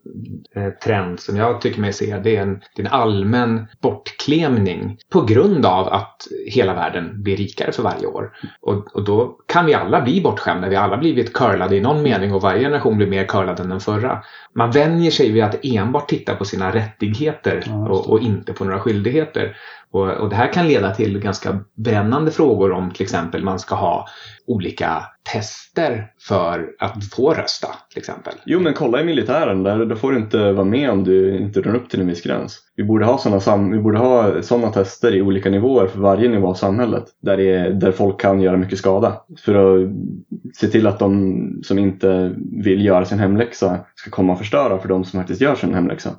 [0.55, 4.97] eh, trend som jag tycker mig se det är en, det är en allmän bortklemning
[5.09, 8.31] på grund av att hela världen blir rikare för varje år.
[8.61, 10.69] Och, och då kan vi alla bli bortskämda.
[10.69, 13.69] Vi har alla blivit curlade i någon mening och varje generation blir mer curlad än
[13.69, 14.12] den förra.
[14.53, 18.79] Man vänjer sig vid att enbart titta på sina rättigheter och, och inte på några
[18.79, 19.57] skyldigheter.
[19.93, 23.75] Och, och, det här kan leda till ganska brännande frågor om till exempel man ska
[23.75, 24.07] ha
[24.47, 25.03] olika
[25.33, 28.33] tester för att få rösta till exempel.
[28.45, 31.59] Jo men kolla i militären, där, där får du inte vara med om du inte
[31.59, 32.59] når upp till en viss gräns.
[32.75, 36.47] Vi borde ha sådana, vi borde ha sådana tester i olika nivåer för varje nivå
[36.47, 37.03] av samhället.
[37.21, 39.21] Där, är, där folk kan göra mycket skada.
[39.45, 39.89] För att
[40.55, 44.89] se till att de som inte vill göra sin hemläxa ska komma och förstöra för
[44.89, 46.09] de som faktiskt gör sin hemläxa.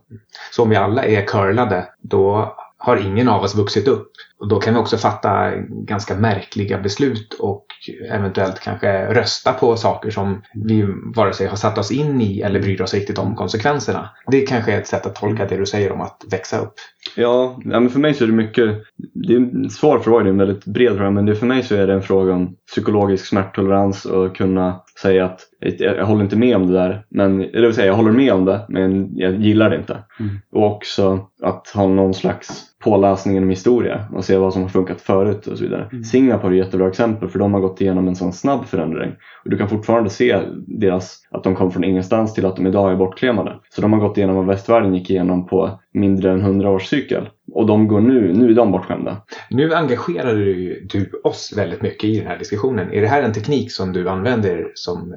[0.53, 2.55] Så om vi alla är curlade, då
[2.85, 4.11] har ingen av oss vuxit upp.
[4.39, 7.67] Och då kan vi också fatta ganska märkliga beslut och
[8.11, 12.61] eventuellt kanske rösta på saker som vi vare sig har satt oss in i eller
[12.61, 14.11] bryr oss riktigt om konsekvenserna.
[14.27, 16.75] Det kanske är ett sätt att tolka det du säger om att växa upp.
[17.17, 20.29] Ja, ja men för mig så är det mycket, det är en svår fråga, det
[20.29, 22.57] är en väldigt bred fråga, men det, för mig så är det en fråga om
[22.67, 25.41] psykologisk smärttolerans och kunna säga att
[25.79, 28.45] jag håller inte med om det där, men, det vill säga jag håller med om
[28.45, 29.99] det men jag gillar det inte.
[30.21, 30.39] Mm.
[30.53, 35.01] Och också att ha någon slags påläsning inom historia och se vad som har funkat
[35.01, 35.89] förut och så vidare.
[35.93, 36.05] Mm.
[36.05, 39.13] Singapore är ett jättebra exempel för de har gått igenom en sån snabb förändring.
[39.45, 42.93] Och du kan fortfarande se deras, att de kom från ingenstans till att de idag
[42.93, 43.57] är bortklemade.
[43.69, 47.29] Så de har gått igenom vad västvärlden gick igenom på mindre än 100 års cykel.
[47.55, 49.17] Och de går nu, nu är de bortskämda.
[49.51, 52.93] Nu engagerar du, du oss väldigt mycket i den här diskussionen.
[52.93, 55.15] Är det här en teknik som du använder som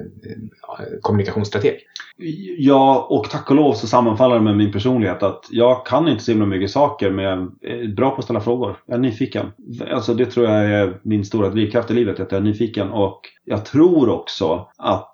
[1.00, 1.78] kommunikationsstrateg?
[2.58, 6.24] Ja, och tack och lov så sammanfaller det med min personlighet att jag kan inte
[6.24, 8.76] så himla mycket saker men jag är bra på att ställa frågor.
[8.86, 9.46] Jag är nyfiken.
[9.90, 13.20] Alltså det tror jag är min stora drivkraft i livet, att jag är nyfiken och
[13.44, 15.12] jag tror också att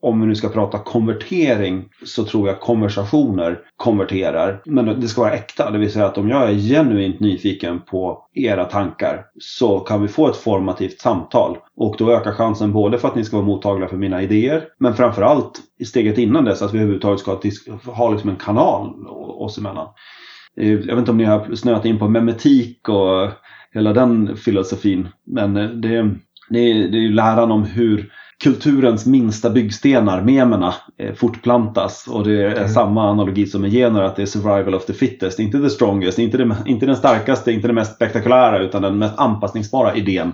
[0.00, 4.62] om vi nu ska prata konvertering så tror jag konversationer konverterar.
[4.64, 8.26] Men det ska vara äkta, det vill säga att om jag är genuint nyfiken på
[8.34, 11.56] era tankar så kan vi få ett formativt samtal.
[11.76, 14.94] Och då ökar chansen både för att ni ska vara mottagliga för mina idéer men
[14.94, 17.38] framförallt i steget innan dess att vi överhuvudtaget ska
[17.92, 19.06] ha liksom en kanal
[19.38, 19.88] oss emellan.
[20.56, 23.30] Eh, jag vet inte om ni har snöat in på memetik och
[23.74, 25.08] hela den filosofin.
[25.26, 26.02] Men eh, det,
[26.48, 28.12] det, det är ju läran om hur
[28.44, 32.06] kulturens minsta byggstenar, memerna, eh, fortplantas.
[32.06, 32.68] Och det är mm.
[32.68, 35.38] samma analogi som med gener, att det är survival of the fittest.
[35.38, 39.18] Inte the strongest, inte, det, inte den starkaste, inte den mest spektakulära utan den mest
[39.18, 40.32] anpassningsbara idén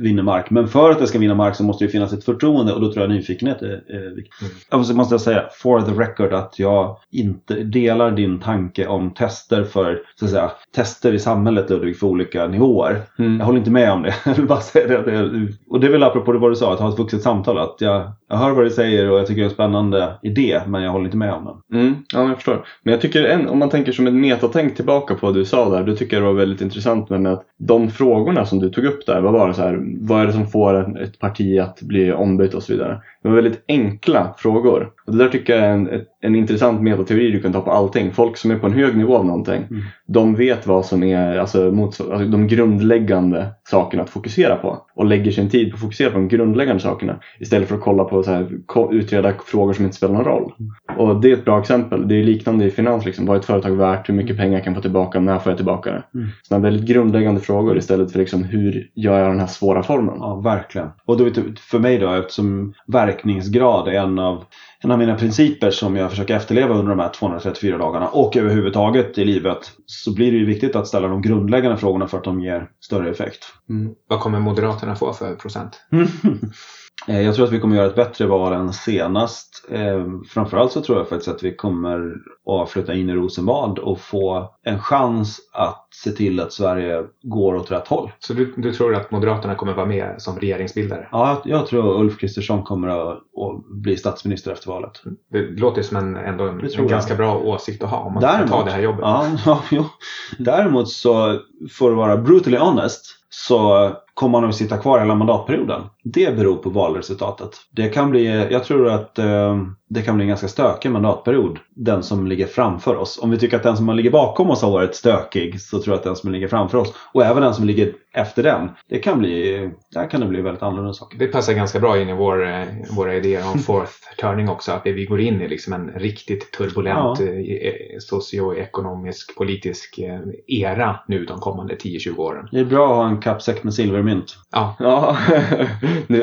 [0.00, 0.50] vinner mark.
[0.50, 2.92] Men för att det ska vinna mark så måste det finnas ett förtroende och då
[2.92, 4.42] tror jag nyfikenhet är, är viktigt.
[4.42, 4.80] Mm.
[4.80, 9.10] Och så måste jag säga, for the record, att jag inte delar din tanke om
[9.14, 13.02] tester för, så att säga, tester i samhället Ludvig för olika nivåer.
[13.18, 13.38] Mm.
[13.38, 14.14] Jag håller inte med om det.
[14.24, 15.48] Jag vill bara säga det.
[15.68, 17.58] Och det är väl apropå det vad du sa, att ha ett vuxet samtal.
[17.58, 20.60] Att jag, jag hör vad du säger och jag tycker det är en spännande idé,
[20.66, 21.80] men jag håller inte med om den.
[21.80, 21.94] Mm.
[22.14, 22.66] Ja, jag förstår.
[22.82, 25.70] Men jag tycker, en, om man tänker som ett metatänk tillbaka på vad du sa
[25.70, 28.84] där, då tycker jag det var väldigt intressant med att de frågorna som du tog
[28.84, 32.12] upp där, var det så här vad är det som får ett parti att bli
[32.12, 33.00] ombytt och så vidare.
[33.22, 34.90] Det var väldigt enkla frågor.
[35.06, 35.88] Och det där tycker jag är en,
[36.24, 38.12] en intressant metateori du kan ta på allting.
[38.12, 39.82] Folk som är på en hög nivå av någonting, mm.
[40.06, 45.04] de vet vad som är alltså, mot, alltså, de grundläggande sakerna att fokusera på och
[45.04, 48.22] lägger sin tid på att fokusera på de grundläggande sakerna istället för att kolla på
[48.22, 48.48] så här,
[48.92, 50.52] utreda frågor som inte spelar någon roll.
[50.60, 51.00] Mm.
[51.00, 52.08] Och det är ett bra exempel.
[52.08, 53.04] Det är liknande i finans.
[53.04, 53.26] Liksom.
[53.26, 54.08] Vad är ett företag värt?
[54.08, 55.20] Hur mycket pengar kan jag få tillbaka?
[55.20, 56.18] När får jag tillbaka det?
[56.18, 56.28] Mm.
[56.42, 60.16] Sådana väldigt grundläggande frågor istället för liksom, hur gör jag den här svåra formen?
[60.18, 60.88] Ja, verkligen.
[61.06, 61.30] Och då,
[61.70, 64.44] för mig då, eftersom verkningsgrad är en av
[64.84, 69.18] en av mina principer som jag försöker efterleva under de här 234 dagarna och överhuvudtaget
[69.18, 72.40] i livet så blir det ju viktigt att ställa de grundläggande frågorna för att de
[72.40, 73.44] ger större effekt.
[73.70, 73.94] Mm.
[74.08, 75.80] Vad kommer Moderaterna få för procent?
[77.08, 79.68] Eh, jag tror att vi kommer göra ett bättre val än senast.
[79.70, 82.14] Eh, framförallt så tror jag faktiskt att vi kommer
[82.62, 87.54] att flytta in i Rosenbad och få en chans att se till att Sverige går
[87.54, 88.12] åt rätt håll.
[88.18, 91.08] Så du, du tror att Moderaterna kommer vara med som regeringsbildare?
[91.12, 95.02] Ja, jag tror Ulf Kristersson kommer att, att bli statsminister efter valet.
[95.30, 98.48] Det låter som en, ändå en, en ganska bra åsikt att ha om man däremot,
[98.48, 99.04] ska ta det här jobbet.
[99.46, 99.90] Ja, ja.
[100.38, 101.40] Däremot så,
[101.72, 105.82] får det vara brutally honest, så kommer han att sitta kvar hela mandatperioden.
[106.04, 107.50] Det beror på valresultatet.
[107.70, 109.56] Det kan bli, jag tror att eh,
[109.88, 111.58] det kan bli en ganska stökig mandatperiod.
[111.76, 113.18] Den som ligger framför oss.
[113.22, 115.98] Om vi tycker att den som ligger bakom oss har varit stökig så tror jag
[115.98, 118.70] att den som ligger framför oss och även den som ligger efter den.
[118.88, 121.18] Det kan bli, där kan det bli väldigt annorlunda saker.
[121.18, 122.64] Det passar ganska bra in i vår, eh,
[122.96, 124.72] våra idéer om fourth turning också.
[124.72, 127.26] Att vi går in i liksom en riktigt turbulent ja.
[127.26, 130.00] Eh, socioekonomisk politisk
[130.46, 132.48] era nu de kommande 10-20 åren.
[132.52, 133.74] Det är bra att ha en kappsäck med
[134.04, 134.36] silvermynt.
[134.52, 134.76] Ja.
[134.78, 135.16] ja.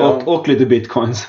[0.00, 1.26] och, och lite bitcoins.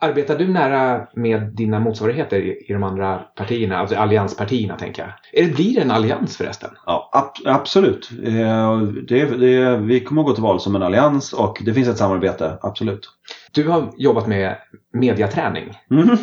[0.00, 2.38] Arbetar du nära med dina motsvarigheter
[2.70, 5.42] i de andra partierna, alltså allianspartierna tänker jag?
[5.42, 6.70] Är det, blir det en allians förresten?
[6.86, 8.10] Ja, ab absolut.
[8.24, 11.88] Eh, det, det, vi kommer att gå till val som en allians och det finns
[11.88, 13.08] ett samarbete, absolut.
[13.52, 14.56] Du har jobbat med
[14.92, 15.78] mediaträning.
[15.90, 16.18] Mm.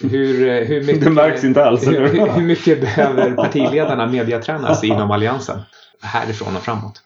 [0.00, 1.86] Hur, hur mycket, det märks inte alls.
[1.86, 5.60] Hur, hur, hur mycket behöver partiledarna mediatränas inom alliansen?
[6.02, 7.02] Härifrån och framåt.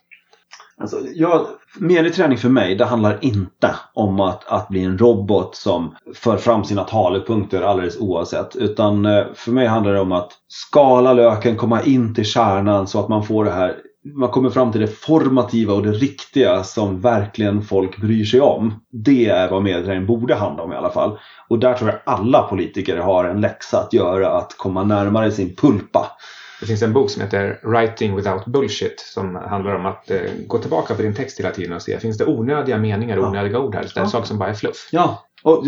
[0.80, 1.46] Alltså, jag,
[1.80, 6.64] medieträning för mig, det handlar inte om att, att bli en robot som för fram
[6.64, 8.56] sina talepunkter alldeles oavsett.
[8.56, 13.00] Utan eh, för mig handlar det om att skala löken, komma in till kärnan så
[13.00, 13.76] att man får det här
[14.14, 18.74] man kommer fram till det formativa och det riktiga som verkligen folk bryr sig om.
[18.92, 21.18] Det är vad medieträning borde handla om i alla fall.
[21.48, 25.56] Och där tror jag alla politiker har en läxa att göra, att komma närmare sin
[25.56, 26.06] pulpa.
[26.60, 30.58] Det finns en bok som heter Writing without bullshit som handlar om att eh, gå
[30.58, 33.28] tillbaka på din text hela tiden och se, finns det onödiga meningar och ja.
[33.28, 33.82] onödiga ord här?
[33.82, 34.08] Det är ja.
[34.08, 34.88] saker som bara är fluff.
[34.92, 35.64] Ja, och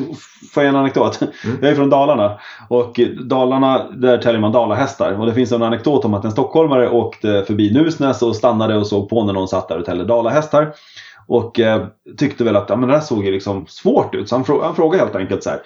[0.55, 1.20] får jag en anekdot?
[1.20, 1.59] Mm.
[1.61, 6.05] Jag är från Dalarna och Dalarna, där täljer man dalahästar och det finns en anekdot
[6.05, 9.68] om att en stockholmare åkte förbi Nusnäs och stannade och såg på när någon satt
[9.68, 10.72] där och täljde dalahästar.
[11.26, 11.87] Och eh,
[12.18, 14.62] tyckte väl att ja, men det här såg ju liksom svårt ut så han, frå
[14.62, 15.61] han frågade helt enkelt så här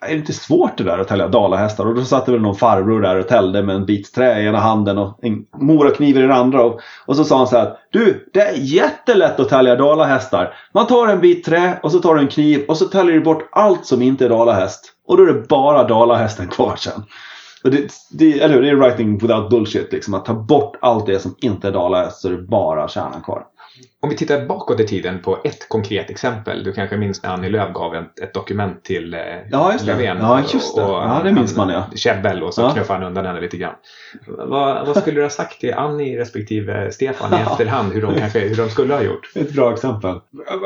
[0.00, 1.86] är det inte svårt det där att tälja dalahästar?
[1.86, 4.46] Och då satt det väl någon farbror där och täljde med en bit trä i
[4.46, 6.64] ena handen och en morakniv i den andra.
[6.64, 7.76] Och, och så sa han så här.
[7.90, 10.54] Du, det är jättelätt att tälja dalahästar.
[10.74, 13.20] Man tar en bit trä och så tar du en kniv och så täljer du
[13.20, 14.92] bort allt som inte är dalahäst.
[15.06, 17.02] Och då är det bara dalahästen kvar sen.
[17.64, 18.62] Och det, det, eller hur?
[18.62, 19.92] det är writing without bullshit.
[19.92, 20.14] Liksom.
[20.14, 23.42] Att ta bort allt det som inte är dalahäst så är det bara kärnan kvar.
[24.02, 26.64] Om vi tittar bakåt i tiden på ett konkret exempel.
[26.64, 29.86] Du kanske minns när Annie Lööf gav ett, ett dokument till eh, Ja, just.
[29.86, 30.16] Löfven.
[30.20, 30.82] Ja, just det.
[30.82, 31.86] Och, Ja, det minns man, ja.
[31.94, 32.70] Käbbel och så Ja.
[32.70, 33.74] knuffade han undan henne lite grann.
[34.26, 38.38] Vad, vad skulle du ha sagt till Annie respektive Stefan i efterhand hur de, kanske,
[38.40, 39.30] hur de skulle ha gjort?
[39.34, 40.14] Ett bra exempel.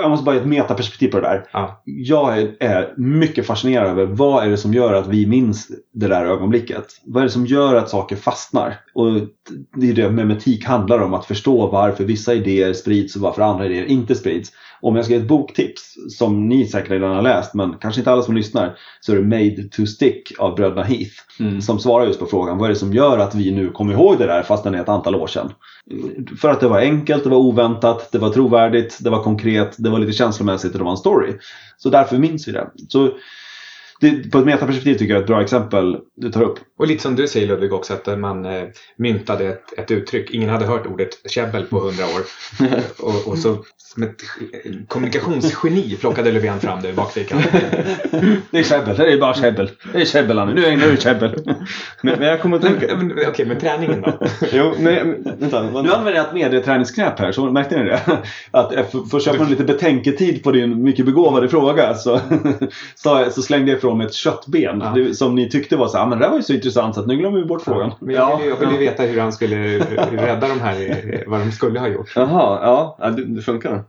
[0.03, 1.45] Jag måste bara ge ett metaperspektiv på det där.
[1.53, 1.83] Ja.
[1.85, 6.09] Jag är, är mycket fascinerad över vad är det som gör att vi minns det
[6.09, 6.85] där ögonblicket.
[7.05, 8.77] Vad är det som gör att saker fastnar?
[8.95, 9.11] Och
[9.77, 11.14] det är det memetik handlar om.
[11.14, 14.53] Att förstå varför vissa idéer sprids och varför andra idéer inte sprids.
[14.81, 18.12] Om jag ska ge ett boktips som ni säkert redan har läst men kanske inte
[18.12, 21.14] alla som lyssnar så är det Made to Stick av bröderna Heath.
[21.40, 21.61] Mm.
[21.61, 24.19] Som svarar just på frågan vad är det som gör att vi nu kommer ihåg
[24.19, 25.53] det där fast det är ett antal år sedan.
[26.40, 29.90] För att det var enkelt, det var oväntat, det var trovärdigt, det var konkret, det
[29.90, 31.33] var lite känslomässigt och det var en story.
[31.77, 32.71] Så därför minns vi det.
[32.88, 33.11] Så
[34.01, 36.59] det, på ett metaperspektiv tycker jag är ett bra exempel du tar upp.
[36.79, 38.65] Och lite som du säger Ludvig också att man eh,
[38.97, 40.31] myntade ett, ett uttryck.
[40.31, 42.23] Ingen hade hört ordet käbbel på hundra år.
[42.99, 44.23] och, och så som ett
[44.89, 47.43] kommunikationsgeni plockade Löfven fram det ur bakfickan.
[48.51, 49.71] Det är käbbel, det är bara käbbel.
[49.93, 51.45] Det är käbbel Annie, nu är det käbbel.
[52.03, 52.87] Men, men jag kommer att tänka...
[53.29, 54.19] Okej, men träningen då?
[54.53, 55.63] Jo, men, vänta.
[55.63, 55.97] Nu vänta.
[55.97, 58.01] använder jag ett medieträningsknep här, så märkte ni det?
[58.51, 62.21] Att för, för att köpa lite betänketid på din mycket begåvade fråga så,
[62.95, 64.81] så, så slängde jag ifrån mig ett köttben.
[64.81, 64.92] Ja.
[64.94, 66.94] Det, som ni tyckte var så här, "Ah, men det här var ju så intressant
[66.94, 67.92] så att nu glömmer vi bort frågan.
[68.00, 69.79] Men jag ville, ju- jag ville ju veta hur han skulle
[70.11, 72.12] rädda de här, vad de skulle ha gjort.
[72.16, 73.85] Jaha, ja, ja det, det funkar.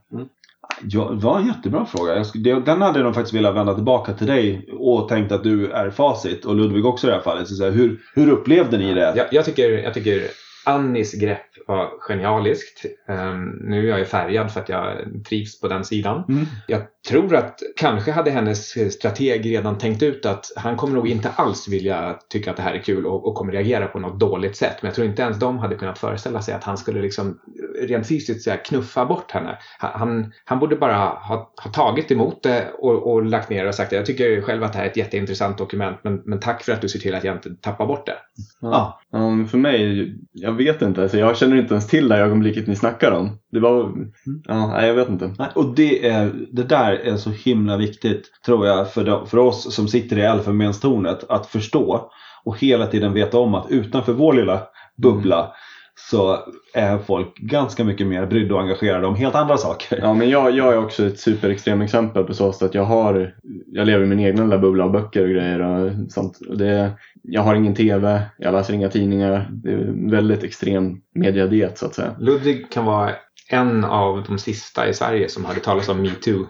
[0.83, 2.15] Ja, det var en jättebra fråga.
[2.15, 5.43] Jag skulle, det, den hade nog faktiskt velat vända tillbaka till dig och tänkt att
[5.43, 7.47] du är facit och Ludvig också i det här fallet.
[7.47, 9.13] Så, så här, hur, hur upplevde ni det?
[9.15, 10.21] Jag, jag, tycker, jag tycker
[10.65, 12.85] Annis grepp var genialiskt.
[13.09, 14.97] Ehm, nu är jag ju färgad för att jag
[15.29, 16.23] trivs på den sidan.
[16.29, 16.45] Mm.
[16.67, 21.29] Jag tror att kanske hade hennes strateg redan tänkt ut att han kommer nog inte
[21.29, 24.55] alls vilja tycka att det här är kul och, och kommer reagera på något dåligt
[24.55, 24.77] sätt.
[24.81, 27.39] Men jag tror inte ens de hade kunnat föreställa sig att han skulle liksom
[27.81, 29.57] rent fysiskt här, knuffa bort henne.
[29.79, 33.91] Han, han, borde bara ha, ha tagit emot det och, och lagt ner och sagt
[33.91, 36.81] jag tycker själv att det här är ett jätteintressant dokument men, men tack för att
[36.81, 38.17] du ser till att jag inte tappar bort det.
[38.61, 39.01] Ja.
[39.11, 41.01] Ja, men för mig, jag vet inte.
[41.01, 43.37] Alltså, jag känner inte ens till det här ögonblicket ni snackar om.
[43.51, 43.93] Det var,
[44.47, 45.33] ja, nej, jag vet inte.
[45.39, 49.38] Nej, Och det, är, det där är så himla viktigt tror jag för, de, för
[49.38, 52.12] oss som sitter i Elfenbenstornet att förstå
[52.43, 54.62] och hela tiden veta om att utanför vår lilla
[54.97, 55.54] bubbla
[56.10, 56.38] så
[56.73, 59.99] är folk ganska mycket mer brydda och engagerade om helt andra saker.
[60.01, 63.36] Ja, men jag, jag är också ett superextrem exempel på så sätt att jag har,
[63.67, 66.39] jag lever i min egen lilla bubbla av böcker och grejer och sånt.
[66.49, 66.91] Och det,
[67.23, 69.49] jag har ingen TV, jag läser inga tidningar.
[69.51, 72.15] Det är en väldigt extrem mediadiet så att säga.
[72.19, 73.12] Ludvig kan vara
[73.53, 76.47] en av de sista i Sverige som hade talat om metoo.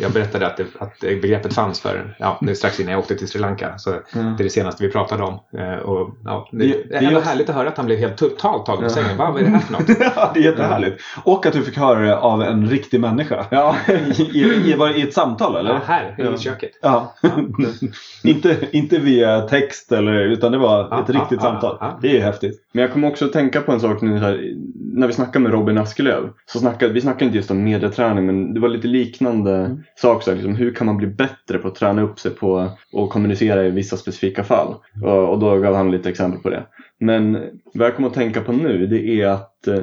[0.00, 3.14] Jag berättade att, det, att begreppet fanns för ja, det är strax innan jag åkte
[3.14, 3.78] till Sri Lanka.
[3.78, 5.34] Så det är det senaste vi pratade om.
[5.58, 8.66] Eh, Och, ja, det, Det- är ändå härligt att höra att han blev helt totalt
[8.66, 9.16] tagen på sängen.
[9.16, 9.88] Va, vad är det här för något?
[10.16, 11.02] Ja, det är jättehärligt.
[11.24, 13.46] Och att du fick höra det av en riktig människa.
[13.50, 13.76] Ja,
[14.18, 15.70] I, i, var det i ett samtal eller?
[15.70, 16.34] Ja, här Ja.
[16.34, 16.70] i köket.
[16.82, 17.14] Ja.
[18.24, 21.76] inte, inte via text eller, utan det var Ja, ett riktigt ja, samtal.
[21.80, 21.98] ja, ja.
[22.02, 22.60] Det är häftigt.
[22.72, 24.40] Men jag kommer också att tänka på en sak nu här,
[24.94, 26.30] när vi snackade med Robin Askelöv.
[26.46, 29.82] Så snackade, vi snackade inte just om medieträning men det var lite liknande Mm.
[29.96, 30.22] sak.
[30.22, 33.10] Så här, liksom, hur kan man bli bättre på att träna upp sig på och
[33.10, 34.74] kommunicera i vissa specifika fall?
[35.02, 36.62] Och, och då gav han lite exempel på det.
[37.00, 37.38] Men
[37.74, 39.78] vad jag kommer att tänka på nu det är att eh,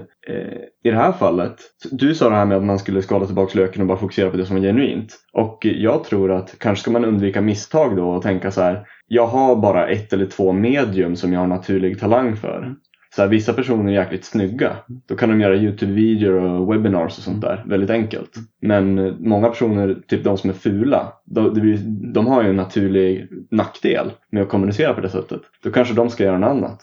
[0.83, 1.55] i det här fallet,
[1.91, 4.37] du sa det här med att man skulle skala tillbaka löken och bara fokusera på
[4.37, 5.15] det som är genuint.
[5.33, 9.27] Och jag tror att kanske ska man undvika misstag då och tänka så här, jag
[9.27, 12.75] har bara ett eller två medium som jag har naturlig talang för.
[13.15, 14.75] Så här, vissa personer är jäkligt snygga.
[15.07, 17.63] Då kan de göra Youtube-videor och webinars och sånt där.
[17.67, 18.35] Väldigt enkelt.
[18.61, 23.27] Men eh, många personer, typ de som är fula, de, de har ju en naturlig
[23.51, 25.41] nackdel med att kommunicera på det sättet.
[25.63, 26.79] Då kanske de ska göra något annat.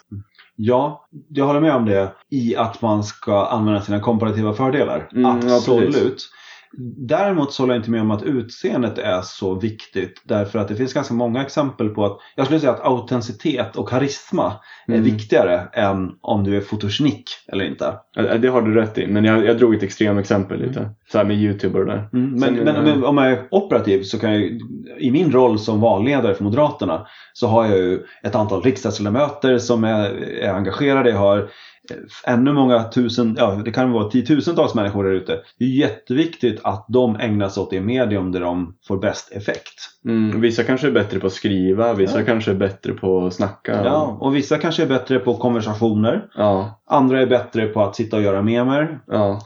[0.57, 5.09] Ja, jag håller med om det i att man ska använda sina komparativa fördelar.
[5.13, 5.95] Mm, ja, Absolut.
[5.95, 6.31] precis.
[7.09, 10.23] Däremot så håller jag inte med om att utseendet är så viktigt.
[10.25, 13.89] Därför att det finns ganska många exempel på att jag skulle säga att autenticitet och
[13.89, 14.53] karisma
[14.87, 15.05] är Mm.
[15.05, 17.95] viktigare än om du är fotogenik eller inte.
[18.41, 19.07] Det har du rätt i.
[19.07, 20.91] Men jag, jag drog ett extrem exempel lite.
[21.13, 22.09] Så här med Youtube och det.
[22.13, 24.43] Mm, men, men, men om jag är operativ så kan jag
[24.99, 29.85] i min roll som valledare för Moderaterna så har jag ju ett antal riksdagsledamöter som
[29.85, 30.11] är,
[30.43, 31.11] är engagerade.
[31.11, 31.49] Jag har
[32.27, 35.41] ännu många tusen, ja det kan vara tiotusentals människor där ute.
[35.59, 39.75] Det är jätteviktigt att de ägnar sig åt det medium där de får bäst effekt.
[40.05, 42.25] Mm, vissa kanske är bättre på att skriva, vissa Ja.
[42.25, 43.81] kanske är bättre på att snacka.
[43.85, 46.27] Ja, och vissa kanske är bättre på konversationer.
[46.35, 48.99] ja, Andra är bättre på att sitta och göra memer.
[49.07, 49.41] ja.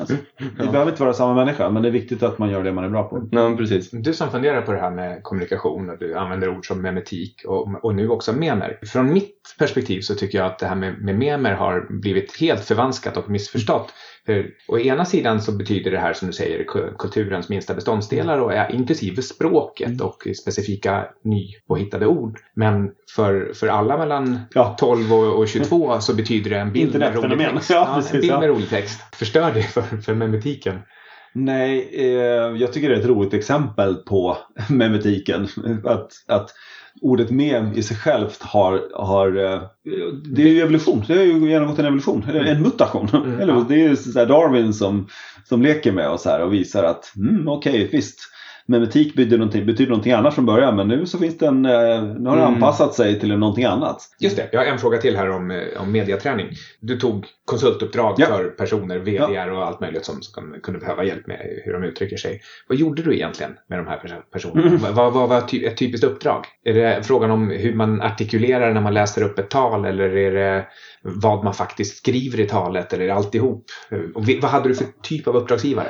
[0.00, 0.70] Alltså, det Ja.
[0.72, 2.88] behöver inte vara samma människa, men det är viktigt att man gör det man är
[2.88, 3.18] bra på.
[3.18, 3.90] Nej, men precis.
[3.90, 7.84] Du som funderar på det här med kommunikation och du använder ord som memetik och,
[7.84, 8.78] och nu också memer.
[8.86, 12.64] Från mitt perspektiv så tycker jag att det här med, med memer har blivit helt
[12.64, 13.92] förvanskat och missförstått.
[14.26, 18.38] För å ena sidan så betyder det här som du säger ku- kulturens minsta beståndsdelar
[18.38, 22.38] och är inklusive språket och specifika nypåhittade ord.
[22.54, 24.76] Men för, för alla mellan Ja.
[24.78, 27.70] 12 och, och 22 så betyder det en bild med rolig text.
[27.70, 28.40] Ja, en precis, bild ja.
[28.40, 29.00] med rolig text.
[29.16, 30.78] Förstör det för, för memetiken.
[31.32, 34.36] Nej, eh, jag tycker det är ett roligt exempel på
[34.68, 35.48] memetiken.
[35.84, 36.50] Att, att
[37.02, 39.62] ordet mem i sig självt har, har eh,
[40.34, 41.04] det är ju evolution.
[41.06, 43.08] Det har ju genomgått en evolution, en mutation.
[43.08, 43.64] Mm, eller.
[43.68, 45.08] Det är ju så Darwin som,
[45.44, 48.18] som leker med oss här och visar att mm, okej, visst.
[48.70, 51.70] Memetik betyder någonting, betyder någonting annat från början men nu så finns det en, eh,
[52.02, 52.54] nu har det Mm.
[52.54, 53.96] anpassat sig till någonting annat.
[54.20, 56.46] Just det, jag har en fråga till här om, eh, om mediaträning.
[56.80, 58.26] Du tog konsultuppdrag Ja.
[58.26, 62.16] för personer, VDR och allt möjligt som, som kunde behöva hjälp med hur de uttrycker
[62.16, 62.40] sig.
[62.68, 64.66] Vad gjorde du egentligen med de här perso- personerna?
[64.66, 64.94] Mm.
[64.94, 66.44] Vad, var ett typiskt uppdrag?
[66.64, 70.32] Är det frågan om hur man artikulerar när man läser upp ett tal eller är
[70.32, 70.66] det
[71.02, 73.64] vad man faktiskt skriver i talet eller alltihop?
[74.14, 75.86] Och vad hade du för typ av uppdragsgivare?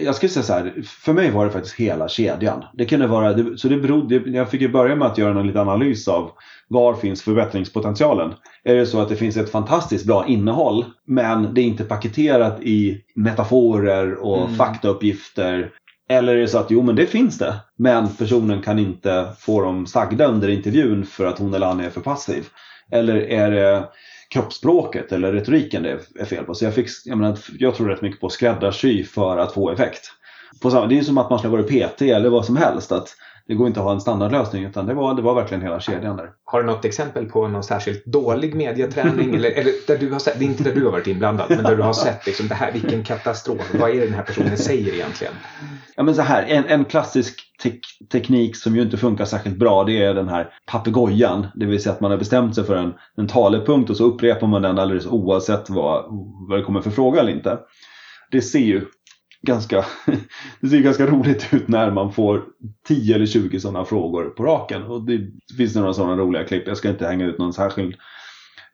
[0.00, 2.64] Jag skulle säga så här, för mig var det faktiskt hela kedjan.
[2.74, 5.68] Det kunde vara, så det berodde, jag fick ju börja med att göra en liten
[5.68, 6.30] analys av
[6.68, 8.34] var finns förbättringspotentialen.
[8.64, 12.62] Är det så att det finns ett fantastiskt bra innehåll men det är inte paketerat
[12.62, 14.54] i metaforer och Mm.
[14.54, 15.70] faktauppgifter.
[16.10, 19.62] Eller är det så att jo men det finns det men personen kan inte få
[19.62, 22.46] dem sagda under intervjun för att hon eller han är för passiv.
[22.90, 23.84] Eller är det
[24.32, 26.54] kroppsspråket eller retoriken det är fel på.
[26.54, 30.10] Så jag, fick, jag, menar, jag tror rätt mycket på skräddarsy för att få effekt.
[30.60, 32.92] På samma, det är som att man skulle vara PT eller vad som helst.
[32.92, 33.08] Att
[33.46, 36.16] det går inte att ha en standardlösning utan det var, det var verkligen hela kedjan
[36.16, 36.30] där.
[36.44, 39.34] Har du något exempel på någon särskilt dålig mediaträning?
[39.34, 41.64] eller, eller där du har sett, det är inte där du har varit inblandad, men
[41.64, 43.74] där du har sett liksom, det här, vilken katastrof.
[43.74, 45.34] Vad är det den här personen säger egentligen?
[45.96, 49.84] Ja, men så här, en, en klassisk tek- teknik som ju inte funkar särskilt bra
[49.84, 51.46] det är den här papegojan.
[51.54, 54.46] Det vill säga att man har bestämt sig för en, en talepunkt och så upprepar
[54.46, 56.04] man den alldeles oavsett vad,
[56.48, 57.58] vad det kommer för fråga eller inte.
[58.30, 58.84] Det ser ju
[59.42, 59.84] ganska,
[60.60, 62.44] det ser ganska roligt ut när man får
[62.88, 64.82] 10 eller 20 sådana frågor på raken.
[64.82, 65.20] Och det
[65.56, 66.66] finns några sådana roliga klipp.
[66.66, 67.94] Jag ska inte hänga ut någon särskild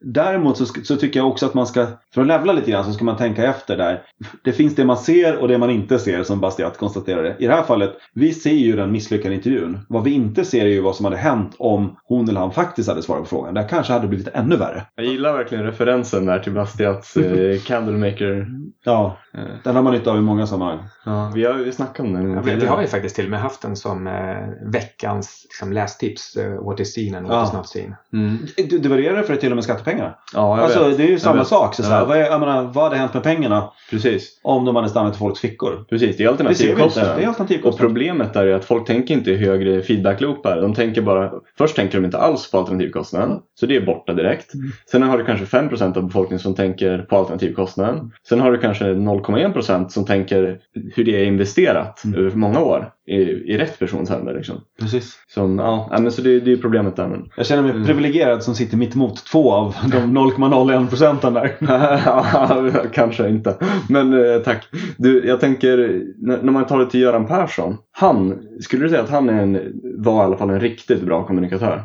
[0.01, 2.93] Däremot så, så tycker jag också att man ska, för att levla lite grann så
[2.93, 4.03] ska man tänka efter där.
[4.45, 7.37] Det finns det man ser och det man inte ser som Bastiat konstaterade.
[7.39, 9.79] I det här fallet, vi ser ju den misslyckade intervjun.
[9.89, 12.89] Vad vi inte ser är ju vad som hade hänt om hon eller han faktiskt
[12.89, 13.55] hade svarat på frågan.
[13.55, 14.83] Det här kanske hade blivit ännu värre.
[14.95, 18.47] Jag gillar verkligen referensen där till Bastiats eh, Candlemaker.
[18.85, 19.19] Ja,
[19.65, 20.79] den har man nytta av i många sammanhang.
[21.05, 23.31] ja, vi har ju snackat om den en Ja, vi, har ju faktiskt till och
[23.31, 26.37] med haft den som eh, veckans liksom, lästips.
[26.37, 27.45] Eh, what is seen and what Ja.
[27.45, 27.95] is not seen.
[28.13, 28.39] Mm.
[28.57, 29.88] Du, du värderar för det till och med skattepengar.
[29.97, 30.97] Ja, jag Alltså vet.
[30.99, 31.47] det är ju samma vet.
[31.47, 31.75] sak.
[31.75, 34.41] Så, Jag så här, vad, är, jag menar, vad hade hänt med pengarna Precis.
[34.43, 35.85] om de hade stannat i folks fickor?
[35.91, 37.23] Precis, det är alternativkostnaden.
[37.23, 37.89] Och alternativkostnad.
[37.89, 40.61] problemet där är att folk tänker inte i högre feedbackloopar.
[40.61, 43.39] De tänker bara, först tänker de inte alls på alternativkostnaden.
[43.61, 44.55] Så det är borta direkt.
[44.55, 44.71] Mm.
[44.91, 48.11] Sen har du kanske 5% av befolkningen som tänker på alternativkostnaden.
[48.29, 50.59] Sen har du kanske 0,1% som tänker
[50.95, 52.19] hur det är investerat Mm.
[52.27, 54.35] över många år i, i rätt persons händer.
[54.35, 54.61] Liksom.
[54.81, 55.19] Precis.
[55.35, 57.09] Som, ja, men så det, det är problemet där.
[57.09, 57.31] Men.
[57.37, 57.87] Jag känner mig Mm.
[57.87, 62.89] privilegierad som sitter mitt emot två av de 0,01 procenten där.
[62.93, 63.57] Kanske inte.
[63.89, 64.69] Men eh, tack.
[64.97, 67.77] Du, jag tänker, när, när man tar det till Göran Persson.
[67.93, 71.27] Han, skulle du säga att han är en, var i alla fall en riktigt bra
[71.27, 71.83] kommunikatör?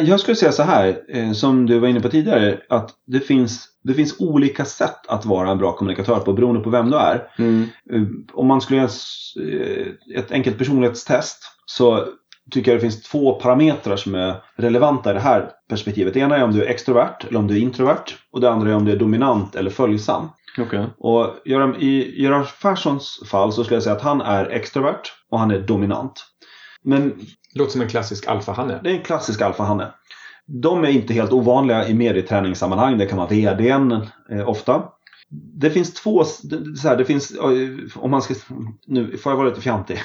[0.00, 3.68] Jag skulle säga så här, eh, som du var inne på tidigare, att det finns,
[3.84, 7.28] det finns olika sätt att vara en bra kommunikatör på beroende på vem du är.
[7.38, 7.62] Mm.
[7.92, 8.02] Eh,
[8.32, 8.90] Om man skulle göra
[9.50, 9.86] eh,
[10.18, 12.04] ett enkelt personlighetstest så
[12.50, 16.14] tycker jag det finns två parametrar som är relevanta i det här perspektivet.
[16.14, 18.70] Det ena är om du är extrovert eller om du är introvert och det andra
[18.70, 20.28] är om du är dominant eller följsam.
[20.58, 20.86] Okej.
[20.98, 25.38] Och Göran, i Göran Perssons fall så skulle jag säga att han är extrovert och
[25.38, 26.24] han är dominant.
[26.84, 27.20] Men
[27.54, 28.80] Låter som en klassisk alfahanne.
[28.82, 29.92] det är en klassisk alfahanne.
[30.46, 32.98] De är inte helt ovanliga i medieträningssammanhang.
[32.98, 33.92] Det kan vara VDn
[34.30, 34.82] eh, ofta.
[35.30, 37.32] Det finns två, så här, det finns,
[37.96, 38.34] om man ska,
[38.86, 39.98] nu får jag vara lite fjantig.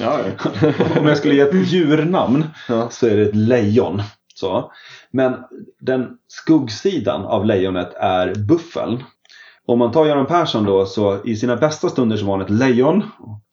[0.00, 0.72] Ja, ja.
[1.00, 2.90] om jag skulle ge ett djurnamn ja.
[2.90, 4.02] så är det ett lejon.
[4.34, 4.72] Så.
[5.10, 5.36] Men
[5.80, 9.02] den skuggsidan av lejonet är buffeln.
[9.70, 12.50] Om man tar Göran Persson då så i sina bästa stunder så var han ett
[12.50, 13.02] lejon,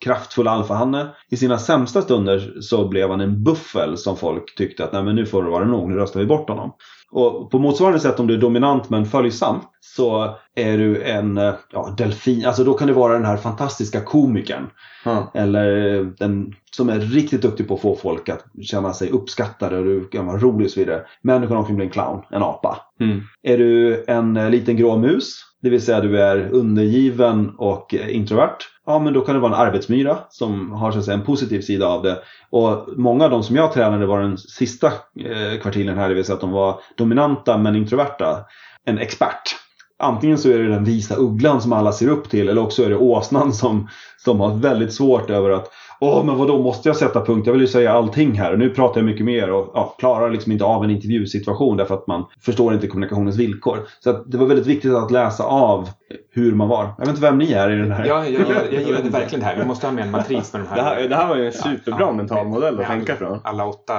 [0.03, 1.07] kraftfull alfahanne.
[1.32, 5.15] I sina sämsta stunder så blev han en buffel som folk tyckte att Nej, men
[5.15, 6.74] nu får det vara nog, nu röstar vi bort honom.
[7.11, 11.53] Och på motsvarande sätt om du är dominant men följsam så är du en eh,
[11.72, 12.45] ja, delfin.
[12.45, 14.70] Alltså då kan du vara den här fantastiska komikern.
[15.05, 15.32] Ja.
[15.34, 19.86] Eller den som är riktigt duktig på att få folk att känna sig uppskattade och
[19.86, 21.01] du kan vara rolig och så vidare.
[21.22, 22.78] Men du kan också bli en clown, en apa.
[22.99, 23.22] Mm.
[23.43, 28.15] Är du en eh, liten grå mus, det vill säga du är undergiven och eh,
[28.15, 31.26] introvert, ja men då kan det vara en arbetsmyra som har så att säga, en
[31.26, 32.20] positiv sida av det.
[32.49, 36.26] Och många av de som jag tränade var den sista eh, kvartilen här, det vill
[36.26, 38.45] säga att de var dominanta men introverta.
[38.86, 39.55] En expert.
[39.99, 42.89] Antingen så är det den visa ugglan som alla ser upp till eller också är
[42.89, 46.95] det åsnan som, som har väldigt svårt över att Åh, men vad då måste jag
[46.95, 47.45] sätta punkt?
[47.45, 50.29] Jag vill ju säga allting här och nu pratar jag mycket mer och ja, klarar
[50.31, 53.79] liksom inte av en intervjusituation därför att man förstår inte kommunikationens villkor.
[53.99, 55.89] Så att det var väldigt viktigt att läsa av
[56.31, 56.83] hur man var.
[56.97, 58.05] Jag vet inte vem ni är i den här.
[58.05, 59.55] Ja, jag, jag, jag gillade verkligen det här.
[59.57, 60.75] Vi måste ha med en matris med de här.
[60.75, 62.11] Det, här, det här var ju en superbra Ja, ja.
[62.13, 63.39] mental modell att tänka alla- från.
[63.43, 63.93] Alla åtta.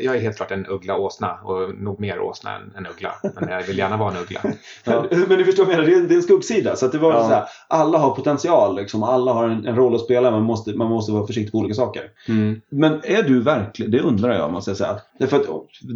[0.00, 3.12] Jag är helt klart en uggla-åsna och nog mer åsna än en uggla.
[3.40, 4.40] Men jag vill gärna vara en uggla.
[4.84, 5.04] Ja.
[5.28, 6.76] Men du förstår vad jag menar, det är, det är en skuggsida.
[6.76, 7.22] Så att det var Ja.
[7.22, 9.02] så här, alla har potential, liksom.
[9.02, 10.30] alla har en, en roll att spela.
[10.30, 12.02] Man måste, man måste vara försiktig på olika saker.
[12.28, 12.60] Mm.
[12.70, 15.00] Men är du verkligen, det undrar jag måste jag säga.
[15.18, 15.46] Därför att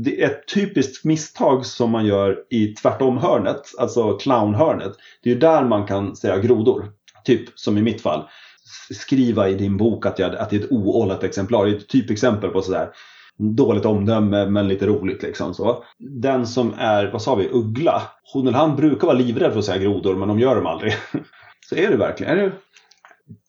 [0.05, 4.93] det är ett typiskt misstag som man gör i tvärtom-hörnet, alltså clown-hörnet.
[5.23, 6.93] Det är ju där man kan säga grodor.
[7.25, 8.23] Typ som i mitt fall.
[8.91, 11.65] Skriva i din bok att, jag, att det är ett oållat exemplar.
[11.65, 12.89] Det är ett typexempel på sådär
[13.39, 15.85] dåligt omdöme men lite roligt liksom så.
[15.99, 18.03] Den som är, vad sa vi, uggla.
[18.33, 20.93] Hon eller han brukar vara livrädd för att säga grodor men de gör dem aldrig.
[21.69, 22.39] Så är du verkligen?
[22.39, 22.53] Är du?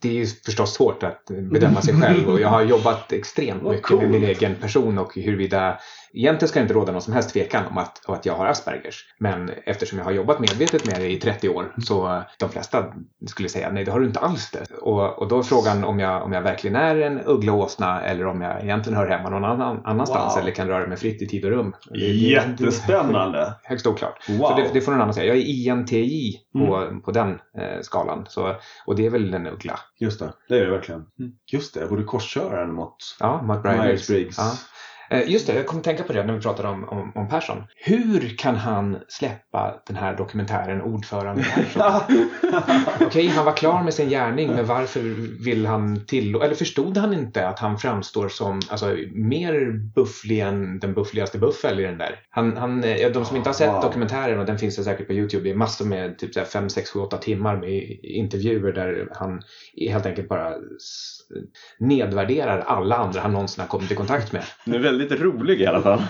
[0.01, 3.91] Det är ju förstås svårt att bedöma sig själv och jag har jobbat extremt mycket
[3.97, 5.79] med min egen person och huruvida
[6.13, 8.45] Egentligen ska det inte råda någon som helst tvekan om att, om att jag har
[8.45, 9.05] Aspergers.
[9.19, 12.85] Men eftersom jag har jobbat medvetet med det i 30 år så de flesta
[13.27, 14.75] skulle säga nej det har du inte alls det.
[14.81, 18.25] Och, och då är frågan om jag, om jag verkligen är en uggla åsna eller
[18.27, 20.41] om jag egentligen hör hemma någon annan, annanstans Wow.
[20.43, 21.73] eller kan röra mig fritt i tid och rum.
[21.89, 23.53] Det- Jättespännande!
[23.63, 24.29] Högst oklart.
[24.29, 24.47] Wow.
[24.49, 25.27] Så det, det får någon annan säga.
[25.35, 28.25] Jag är INTJ på, på den eh, skalan.
[28.29, 29.79] Så, och det är väl en uggla.
[29.99, 31.05] Just det, det är det verkligen.
[31.51, 33.59] Just det, jag borde korsköra den mot Ja.
[33.63, 34.35] Myers-Briggs.
[34.37, 34.57] Ja.
[35.09, 37.29] Eh, Just det, jag kom att tänka på det när vi pratade om, om, om
[37.29, 37.63] Persson.
[37.75, 42.01] Hur kan han släppa den här dokumentären Ordförande Persson?
[43.07, 44.99] Okej, han var klar med sin gärning, men varför
[45.43, 46.35] vill han till...
[46.35, 51.79] Eller förstod han inte att han framstår som alltså, mer bufflig än den buffligaste buffel
[51.79, 52.19] i den där?
[52.29, 53.81] Han, han, eh, de som inte har sett Wow.
[53.81, 56.99] dokumentären, och den finns säkert på YouTube, det är massor med typ 5, 6, 7,
[56.99, 59.41] 8 timmar med intervjuer där han
[59.89, 60.53] helt enkelt bara
[61.79, 64.43] nedvärderar alla andra han någonsin har kommit i kontakt med.
[64.99, 66.01] Väldigt rolig i alla fall.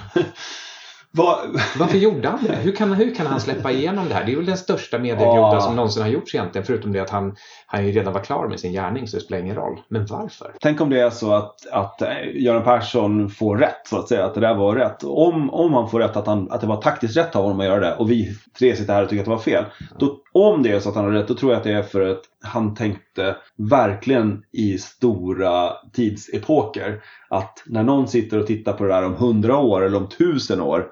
[1.12, 1.38] Vad,
[1.80, 2.56] Varför gjorde han det?
[2.56, 4.26] Hur kan, hur kan han släppa igenom det här?
[4.26, 5.62] Det är väl den största mediegroda Ja.
[5.62, 6.66] som någonsin har gjorts egentligen.
[6.66, 7.36] Förutom det att han,
[7.66, 9.80] han ju redan var klar med sin gärning så det spelar ingen roll.
[9.88, 10.54] Men varför?
[10.62, 14.26] tänk om det är så att, att eh, Göran Persson får rätt, så att säga.
[14.26, 15.04] Att det där var rätt.
[15.04, 17.66] Om, om han får rätt, att, han, att det var taktiskt rätt av honom att
[17.66, 19.66] göra det och vi tre sitter här och tycker att det var fel.
[20.00, 21.84] Då, om det är så att han har rätt, då tror jag att det är
[21.84, 27.04] för att han tänkte verkligen i stora tidsepoker.
[27.30, 30.62] Att när någon sitter och tittar på det där om hundra år eller om tusen
[30.62, 30.92] år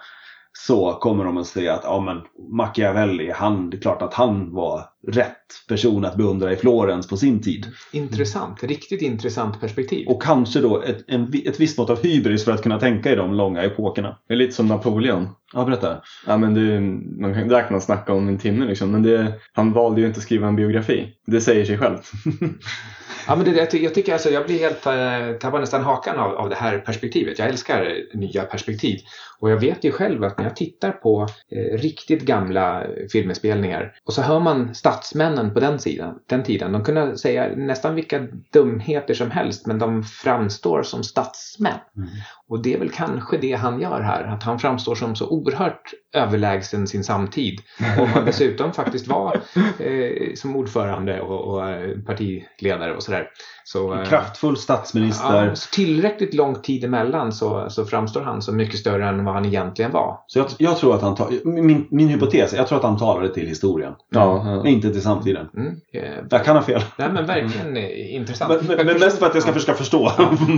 [0.66, 2.22] så kommer de att säga att ja, men
[2.58, 7.18] Machiavelli, han, det är klart att han var rätt person att beundra i Florens på
[7.18, 7.68] sin tid.
[7.92, 8.64] Intressant.
[8.64, 10.08] Riktigt intressant perspektiv.
[10.08, 13.16] Och kanske då ett, en, ett visst mått av hybris för att kunna tänka i
[13.16, 14.18] de långa epokerna.
[14.28, 15.30] Det är lite som Napoleon.
[15.54, 16.02] Ja, berätta.
[16.28, 16.82] Ja, men det,
[17.22, 18.92] man kan, där kan man snacka om en timme liksom.
[18.92, 21.14] Men det, han valde ju inte att skriva en biografi.
[21.28, 22.12] Det säger sig självt.
[23.28, 26.36] Ja, men det, jag, jag tycker alltså, jag blir helt, eh, tappar nästan hakan av,
[26.36, 27.40] av det här perspektivet.
[27.40, 29.00] Jag älskar nya perspektiv.
[29.40, 34.14] Och jag vet ju själv att när jag tittar på eh, riktigt gamla filminspelningar och
[34.14, 36.72] så hör man statsmännen på den, sidan, den tiden.
[36.72, 41.80] De kunde säga nästan vilka dumheter som helst men de framstår som statsmän.
[41.98, 42.10] Mm.
[42.50, 45.82] Och det är väl kanske det han gör här, att han framstår som så oerhört
[46.16, 47.60] överlägsen sin samtid.
[48.00, 49.40] Och han dessutom faktiskt var
[49.80, 53.28] eh, som ordförande och, och eh, partiledare och sådär.
[53.64, 55.46] Så, eh, Kraftfull statsminister.
[55.46, 59.34] Ja, så tillräckligt lång tid emellan så, så framstår han som mycket större än vad
[59.34, 60.20] han egentligen var.
[60.28, 61.30] Så jag, jag tror att han tar,
[61.62, 63.94] min, min hypotes, jag tror att han talade till historien.
[64.10, 64.70] Ja, ja.
[64.70, 65.48] Inte till samtiden.
[65.58, 65.76] Mm.
[65.94, 66.82] Eh, Jag kan ha fel.
[66.98, 68.54] nej men verkligen eh, intressant.
[68.68, 70.12] Men, men, men mest för att jag ska försöka förstå.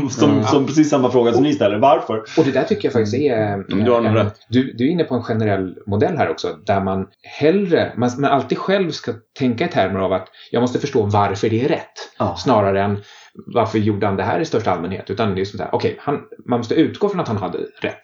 [0.10, 0.44] som, Mm.
[0.44, 1.79] som precis samma fråga som ni ställer.
[1.80, 2.18] Varför?
[2.38, 3.52] Och det där tycker jag faktiskt är...
[3.52, 4.36] eh, Men du har en- rätt.
[4.50, 7.08] Du, du är inne på en generell modell här också, där man
[7.40, 11.50] hellre, man, man alltid själv ska tänka i termer av att jag måste förstå varför
[11.50, 12.36] det är rätt, Ja.
[12.38, 12.98] snarare än
[13.46, 15.10] varför gjorde han det här i största allmänhet.
[15.10, 18.02] Utan det är sånt där, okej, han- man måste utgå från att han hade rätt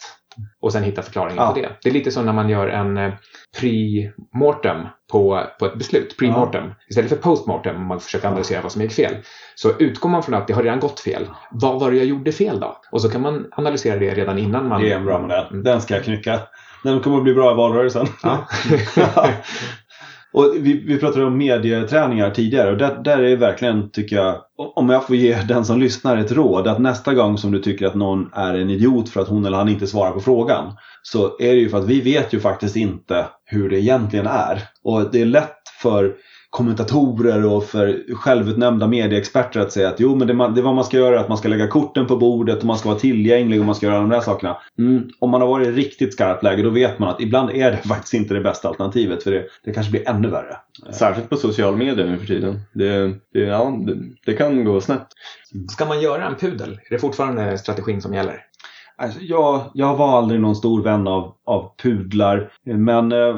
[0.61, 1.51] och sen hitta förklaringen Ja.
[1.53, 1.69] på det.
[1.83, 3.13] Det är lite som när man gör en eh,
[3.57, 8.81] pre-mortem på, på ett beslut, pre-mortem, istället för post-mortem, om man försöker analysera vad som
[8.81, 9.15] gick fel.
[9.55, 11.27] Så utgår man från att det har redan gått fel.
[11.51, 12.77] Vad var det jag gjorde fel då?
[12.91, 14.81] Och så kan man analysera det redan innan man...
[14.81, 15.63] Det är en bra modell.
[15.63, 16.39] Den ska jag knycka.
[16.83, 18.07] Den kommer att bli bra i valrörelsen.
[18.23, 18.47] Ja.
[20.35, 24.41] och vi, vi pratade om medieträningar tidigare och där, där är det verkligen, tycker jag,
[24.57, 27.85] om jag får ge den som lyssnar ett råd, att nästa gång som du tycker
[27.85, 30.73] att någon är en idiot för att hon eller han inte svarar på frågan,
[31.03, 34.63] så är det ju för att vi vet ju faktiskt inte hur det egentligen är.
[34.83, 36.15] Och det är lätt för
[36.55, 40.83] kommentatorer och för självutnämnda medieexperter att säga att jo men det, man, det vad man
[40.83, 43.59] ska göra är att man ska lägga korten på bordet och man ska vara tillgänglig
[43.59, 44.57] och man ska göra de där sakerna.
[44.79, 47.71] Mm, om man har varit i riktigt skarpt läge då vet man att ibland är
[47.71, 50.57] det faktiskt inte det bästa alternativet för det, det kanske blir ännu värre.
[50.91, 52.59] Särskilt på social media nu för tiden.
[52.73, 53.95] Det, det, ja, det,
[54.25, 55.07] det kan gå snett.
[55.69, 56.71] Ska man göra en pudel?
[56.71, 58.45] Är det fortfarande strategin som gäller?
[58.97, 62.51] Alltså, jag, jag var aldrig någon stor vän av, av pudlar.
[62.63, 63.35] Men eh,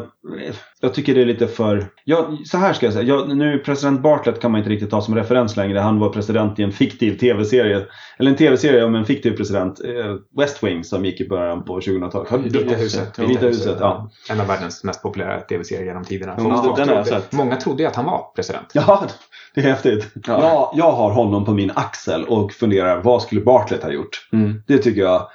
[0.82, 1.88] jag tycker det är lite för...
[2.04, 3.06] Ja, så här ska jag säga.
[3.06, 5.80] Jag, nu President Bartlett kan man inte riktigt ta som referens längre.
[5.80, 7.86] Han var president i en fiktiv tv-serie.
[8.20, 9.80] Eller en tv-serie om en fiktiv president.
[9.86, 12.46] Eh, West Wing som gick i början på 2000-talet.
[12.46, 13.20] Vita huset.
[13.20, 14.10] Vita huset, ja.
[14.30, 16.34] En av världens mest populära tv-serier genom tiderna.
[16.38, 17.32] Ja, Många, den trodde, sett.
[17.32, 18.72] många trodde ju att han var president.
[18.74, 19.08] Ja,
[19.56, 20.08] det är häftigt.
[20.14, 20.42] Ja.
[20.42, 24.30] Jag, jag har honom på min axel och funderar vad skulle Bartlett ha gjort?
[24.34, 24.62] Mm.
[24.68, 25.28] Det tycker jag.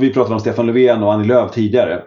[0.00, 2.02] Vi pratade om Stefan Löfven och Annie Lööf tidigare.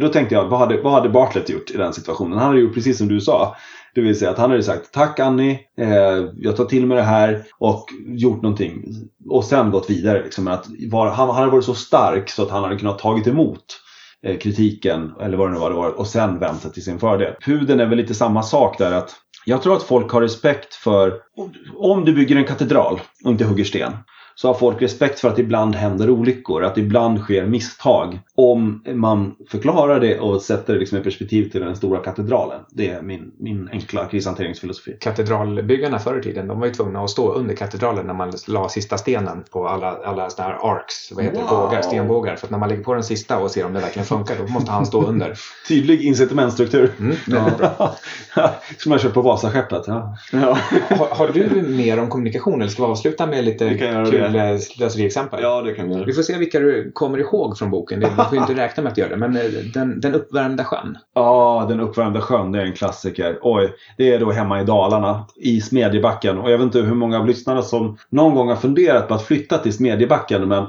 [0.00, 2.38] Då tänkte jag, vad hade, vad hade Bartlett gjort i den situationen?
[2.38, 3.56] Han hade gjort precis som du sa.
[3.94, 7.02] Det vill säga att han hade sagt tack Annie, eh, jag tar till mig det
[7.02, 8.84] här och gjort någonting.
[9.28, 10.22] Och sen gått vidare.
[10.22, 13.26] Liksom, att var, han, han hade varit så stark så att han hade kunnat tagit
[13.26, 13.64] emot
[14.22, 16.98] eh, kritiken eller vad det nu var, det var och sen vänt sig till sin
[16.98, 17.34] fördel.
[17.44, 19.14] Pudeln är väl lite samma sak där att
[19.46, 21.14] jag tror att folk har respekt för,
[21.76, 23.92] om du bygger en katedral och inte hugger sten,
[24.34, 28.18] så har folk respekt för att ibland händer olyckor, att ibland sker misstag.
[28.34, 32.60] Om man förklarar det och sätter det liksom i perspektiv till den stora katedralen.
[32.70, 34.96] Det är min, min enkla krishanteringsfilosofi.
[35.00, 38.68] Katedralbyggarna förr i tiden, de var ju tvungna att stå under katedralen när man la
[38.68, 41.48] sista stenen på alla, alla såna här arcs, vad heter Wow.
[41.50, 42.36] bågar, stenbågar.
[42.36, 44.52] För att när man lägger på den sista och ser om det verkligen funkar, då
[44.52, 45.34] måste han stå under.
[45.68, 46.92] Tydlig incitamentstruktur.
[47.00, 47.94] Mm, bra.
[48.78, 49.84] Som jag kört på Vasaskeppet.
[49.86, 50.16] Ja.
[50.32, 50.58] Ja.
[50.90, 53.68] Har, har du mer om kommunikation eller ska vi avsluta med lite
[54.10, 54.23] kul
[54.58, 55.42] slöseriexempel?
[55.42, 56.04] ja, det kan vi göra.
[56.04, 58.00] Vi får se vilka du kommer ihåg från boken.
[58.00, 59.16] Det, vi får ju inte räkna med att göra det.
[59.16, 59.42] Men eh,
[59.74, 60.98] den, den uppvärmda sjön.
[61.14, 63.38] Ja, Den uppvärmda sjön, det är en klassiker.
[63.42, 66.38] Oj, det är då hemma i Dalarna, i Smedjebacken.
[66.38, 69.22] Och jag vet inte hur många av lyssnarna som någon gång har funderat på att
[69.22, 70.48] flytta till Smedjebacken.
[70.48, 70.68] Men eh,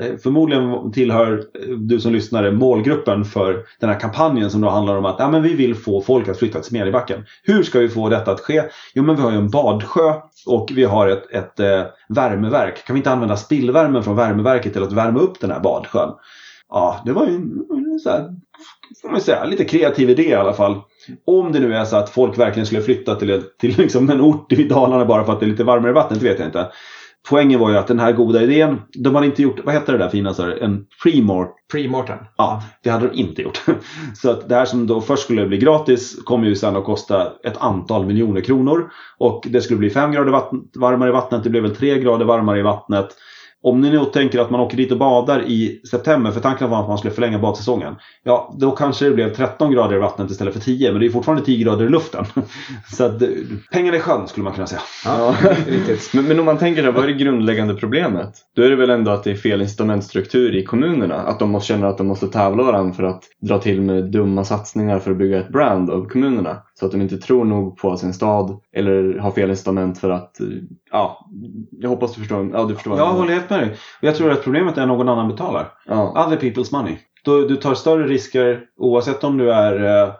[0.00, 4.96] Eh, förmodligen tillhör eh, du som lyssnar målgruppen för den här kampanjen som då handlar
[4.96, 7.24] om att ja, men vi vill få folk att flytta till Smedjebacken.
[7.42, 8.62] Hur ska vi få detta att ske?
[8.94, 10.14] Jo, men vi har ju en badsjö
[10.46, 12.86] och vi har ett, ett eh, värmeverk.
[12.86, 16.10] Kan vi inte använda spillvärmen från värmeverket till att värma upp den här badsjön?
[16.68, 17.64] Ja, det var ju en
[18.02, 18.34] så här,
[19.02, 20.80] får man säga, lite kreativ idé i alla fall.
[21.24, 24.52] Om det nu är så att folk verkligen skulle flytta till, till liksom en ort
[24.52, 26.68] i Dalarna bara för att det är lite varmare vatten, det vet jag inte.
[27.28, 29.98] Poängen var ju att den här goda idén, de hade inte gjort, vad heter det
[29.98, 32.18] där fina så här, en pre-mort Pre-mortem.
[32.36, 33.62] Ja, det hade de inte gjort.
[34.14, 37.32] Så att det här som då först skulle bli gratis kommer ju sen att kosta
[37.44, 38.92] ett antal miljoner kronor.
[39.18, 42.24] Och det skulle bli 5 grader vatten, varmare i vattnet, det blev väl 3 grader
[42.24, 43.08] varmare i vattnet.
[43.62, 46.80] Om ni nu tänker att man åker dit och badar i september, för tanken var
[46.80, 47.94] att man skulle förlänga badsäsongen.
[48.24, 51.10] Ja, då kanske det blev 13 grader i vattnet istället för 10, men det är
[51.10, 52.24] fortfarande 10 grader i luften.
[52.92, 53.28] Så att eh,
[53.72, 54.80] pengar pengarna i sjön skulle man kunna säga.
[55.04, 55.36] Ja,
[55.66, 56.14] riktigt.
[56.14, 58.34] Men, men om man tänker då, vad är det grundläggande problemet?
[58.56, 61.14] Då är det väl ändå att det är fel incitamentstruktur i kommunerna.
[61.14, 64.44] Att de måste känna att de måste tävla varandra för att dra till med dumma
[64.44, 66.56] satsningar för att bygga ett brand av kommunerna.
[66.82, 70.40] Så att de inte tror nog på sin stad eller har fel incitament för att,
[70.40, 70.46] eh,
[70.90, 71.28] ja,
[71.70, 72.50] jag hoppas du förstår.
[72.52, 72.98] Ja, du förstår.
[72.98, 73.70] Jag håller helt med dig.
[73.70, 75.68] Och jag tror att problemet är att någon annan betalar.
[75.86, 76.26] Ja.
[76.26, 76.98] Other people's money.
[77.24, 80.12] Du, du tar större risker oavsett om du är, eh,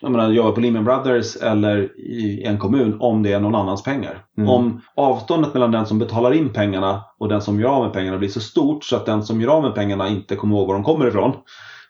[0.00, 3.82] jag menar, jobbar på Lehman Brothers eller i en kommun om det är någon annans
[3.82, 4.24] pengar.
[4.38, 4.50] Mm.
[4.50, 8.18] Om avståndet mellan den som betalar in pengarna och den som gör av med pengarna
[8.18, 10.74] blir så stort så att den som gör av med pengarna inte kommer ihåg var
[10.74, 11.32] de kommer ifrån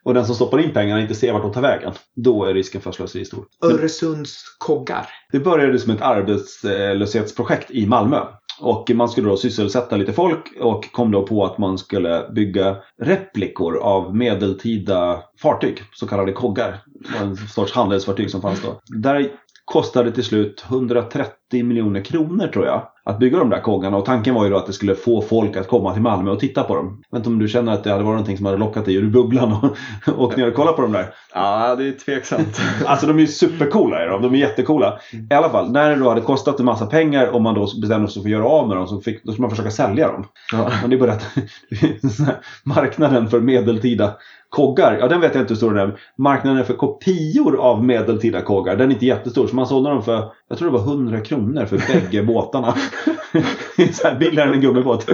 [0.04, 1.92] och den som stoppar in pengarna inte ser vart de tar vägen.
[2.16, 3.44] Då är risken för slöseri stor.
[3.64, 5.06] Öresunds koggar.
[5.32, 8.20] Det började som ett arbetslöshetsprojekt i Malmö.
[8.60, 12.76] Och man skulle då sysselsätta lite folk och kom då på att man skulle bygga
[13.02, 16.82] replikor av medeltida fartyg, så kallade koggar.
[17.20, 18.80] En sorts handelsfartyg som fanns då.
[18.86, 19.32] Där
[19.64, 24.34] kostade till slut 130 miljoner kronor tror jag att bygga de där koggarna och tanken
[24.34, 26.76] var ju då att det skulle få folk att komma till Malmö och titta på
[26.76, 27.02] dem.
[27.10, 28.94] Jag vet inte om du känner att det hade varit någonting som hade lockat dig
[28.94, 31.14] ur bubblan och åkt ner och kollat på dem där?
[31.34, 32.60] ja, det är tveksamt.
[32.86, 34.22] Alltså de är ju supercoola är de.
[34.22, 34.98] De är jättecoola.
[35.30, 38.08] I alla fall, när det då hade kostat en massa pengar och man då bestämde
[38.08, 40.24] sig för att göra av med dem så fick, då skulle man försöka sälja dem.
[40.52, 40.70] Ja.
[40.80, 41.26] Men det är bara att
[42.64, 44.14] marknaden för medeltida
[44.52, 45.98] koggar, ja den vet jag inte hur stor den är.
[46.18, 49.46] Marknaden för kopior av medeltida koggar, den är inte jättestor.
[49.46, 52.74] Så man sålde dem för, jag tror det var 100 kronor för bägge båtarna.
[53.92, 55.10] så här billigare än en gummibåt.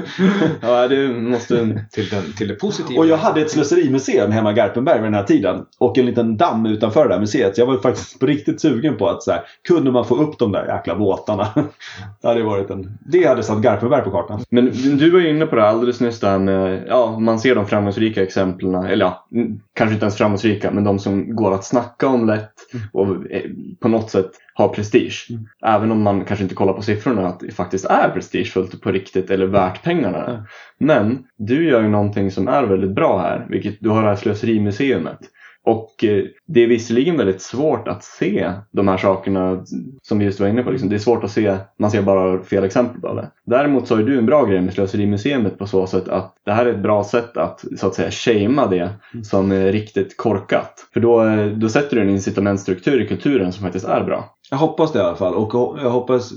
[0.60, 1.84] ja, det måste...
[1.90, 3.00] Till, den, till det positiva.
[3.00, 5.64] Och jag hade ett slöserimuseum hemma i Garpenberg vid den här tiden.
[5.78, 7.58] Och en liten damm utanför det där museet.
[7.58, 10.52] Jag var faktiskt på riktigt sugen på att så här, kunde man få upp de
[10.52, 11.48] där jäkla båtarna.
[12.22, 12.98] det hade varit en...
[13.00, 14.40] Det hade satt Garpenberg på kartan.
[14.50, 18.22] Men du var ju inne på det alldeles där med, ja, man ser de framgångsrika
[18.22, 19.27] exemplen, eller ja,
[19.74, 22.52] kanske inte ens framgångsrika, men de som går att snacka om lätt
[22.92, 23.50] och eh,
[23.80, 25.26] på något sätt har prestige.
[25.30, 25.48] Mm.
[25.66, 29.30] Även om man kanske inte kollar på siffrorna att det faktiskt är prestigefullt på riktigt
[29.30, 30.24] eller värt pengarna.
[30.26, 30.42] Mm.
[30.78, 34.16] Men du gör ju någonting som är väldigt bra här, vilket du har det här
[34.16, 35.18] slöserimuseet.
[35.64, 39.64] Och eh, det är visserligen väldigt svårt att se de här sakerna
[40.02, 40.70] som vi just var inne på.
[40.70, 40.88] Liksom.
[40.88, 43.30] Det är svårt att se, man ser bara fel exempel på det.
[43.46, 46.66] Däremot så har du en bra grej med Slöserimuseet på så sätt att det här
[46.66, 48.90] är ett bra sätt att så att säga shamea det
[49.22, 50.88] som är riktigt korkat.
[50.92, 54.34] För då, eh, då sätter du en incitamentstruktur i kulturen som faktiskt är bra.
[54.50, 55.34] Jag hoppas det i alla fall.
[55.34, 56.32] Och jag hoppas,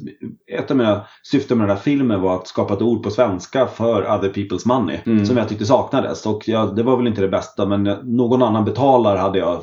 [0.51, 3.67] ett av mina syften med den här filmen var att skapa ett ord på svenska
[3.67, 4.99] för other people's money.
[5.05, 5.25] Mm.
[5.25, 6.25] Som jag tyckte saknades.
[6.25, 9.61] Och jag, det var väl inte det bästa men någon annan betalar hade jag.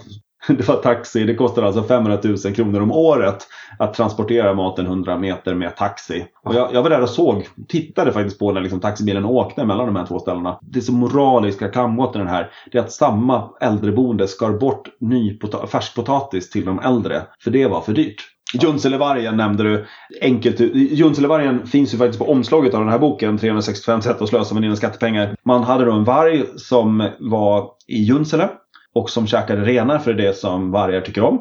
[0.49, 3.47] Det var taxi, det kostar alltså 500 000 kronor om året
[3.79, 6.27] att transportera maten 100 meter med taxi.
[6.45, 9.87] Och jag, jag var där och såg, tittade faktiskt på när liksom taxibilen åkte mellan
[9.87, 10.59] de här två ställena.
[10.63, 15.39] Det som moraliska kamgåten den här, det är att samma äldreboende skar bort ny
[15.69, 17.23] färskpotatis till de äldre.
[17.45, 18.38] För det var för dyrt.
[18.55, 19.87] Junselevargen nämnde du.
[20.21, 20.61] Enkelt.
[20.75, 23.39] Junselevargen finns ju faktiskt på omslaget av den här boken.
[23.39, 25.37] 365 sätt att slösa med dina skattepengar.
[25.45, 28.49] Man hade då en varg som var i Junsele.
[28.95, 31.41] Och som käkade renar för det som vargar tycker om.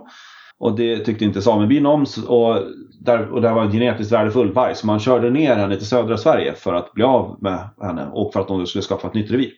[0.59, 2.05] Och det tyckte inte samebyn om.
[2.27, 2.57] Och
[2.99, 4.75] där, och där var en genetiskt värdefull varg.
[4.75, 8.07] Så man körde ner henne till södra Sverige för att bli av med henne.
[8.11, 9.51] Och för att de skulle skapa ett nytt revir.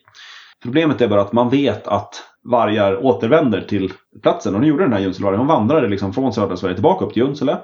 [0.62, 4.54] Problemet är bara att man vet att vargar återvänder till platsen.
[4.54, 5.38] Och nu gjorde den här Junselevargen.
[5.38, 7.58] Hon vandrade liksom från södra Sverige tillbaka upp till Junsele.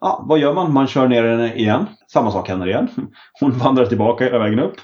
[0.00, 0.72] Ja, vad gör man?
[0.72, 1.86] Man kör ner henne igen.
[2.12, 2.88] Samma sak händer igen.
[3.40, 4.76] Hon vandrar tillbaka hela vägen upp.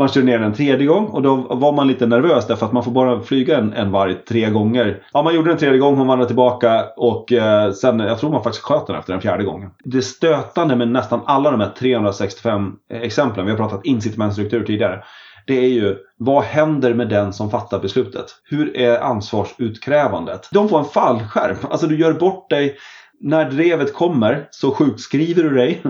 [0.00, 2.72] Man kör ner den en tredje gång och då var man lite nervös därför att
[2.72, 5.02] man får bara flyga en, en varg tre gånger.
[5.12, 8.42] Ja, man gjorde den tredje gång, hon vandrade tillbaka och eh, sen, jag tror man
[8.42, 9.70] faktiskt sköt den efter den fjärde gången.
[9.84, 15.02] Det stötande med nästan alla de här 365 eh, exemplen, vi har pratat incitamentstruktur tidigare,
[15.50, 18.26] det är ju vad händer med den som fattar beslutet?
[18.44, 20.48] Hur är ansvarsutkrävandet?
[20.52, 21.56] De får en fallskärm.
[21.70, 22.76] Alltså du gör bort dig.
[23.22, 25.82] När drevet kommer så sjukskriver du dig.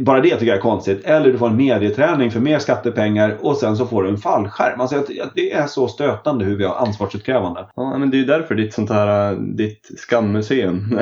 [0.00, 1.04] Bara det tycker jag är konstigt.
[1.04, 4.80] Eller du får en medieträning för mer skattepengar och sen så får du en fallskärm.
[4.80, 5.04] Alltså
[5.34, 7.66] det är så stötande hur vi har ansvarsutkrävande.
[7.76, 10.98] Ja, men det är ju därför ditt sånt här, ditt skammuseum.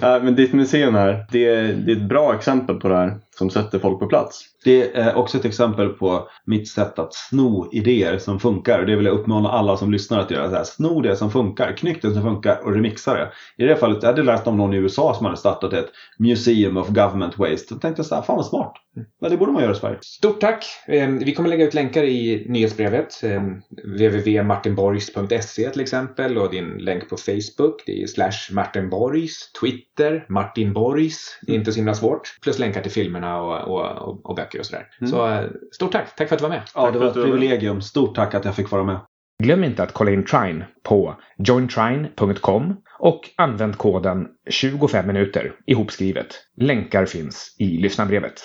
[0.00, 3.50] men ditt museum här, det är, det är ett bra exempel på det här som
[3.50, 4.44] sätter folk på plats.
[4.64, 8.84] Det är också ett exempel på mitt sätt att sno idéer som funkar.
[8.84, 10.50] Det vill jag uppmana alla som lyssnar att göra.
[10.50, 13.30] Så här, sno det som funkar, knyck det som funkar och remixa det.
[13.58, 16.76] I det fallet, jag hade läst om någon i USA som hade startat ett Museum
[16.76, 17.74] of Government Waste.
[17.74, 18.72] Då tänkte jag så här, fan vad smart.
[19.20, 19.98] Ja, det borde man göra i Sverige.
[20.00, 20.64] Stort tack!
[20.86, 23.22] Ehm, vi kommer lägga ut länkar i nyhetsbrevet.
[23.22, 27.82] Ehm, www.martinborgs.se till exempel och din länk på Facebook.
[27.86, 31.38] Det är slash martinborgs, Twitter, martinborgs.
[31.42, 32.38] Det är inte så himla svårt.
[32.42, 34.86] Plus länkar till filmerna och, och, och, böcker och sådär.
[35.00, 35.10] Mm.
[35.10, 36.16] Så eh, stort tack!
[36.16, 36.62] Tack för att du var med!
[36.74, 37.82] Ja, det var ett privilegium.
[37.82, 39.00] Stort tack att jag fick vara med.
[39.42, 46.26] Glöm inte att kolla in Trine på jointrine.com och använd koden 25 minuter ihopskrivet.
[46.56, 48.40] Länkar finns i lyssnarbrevet.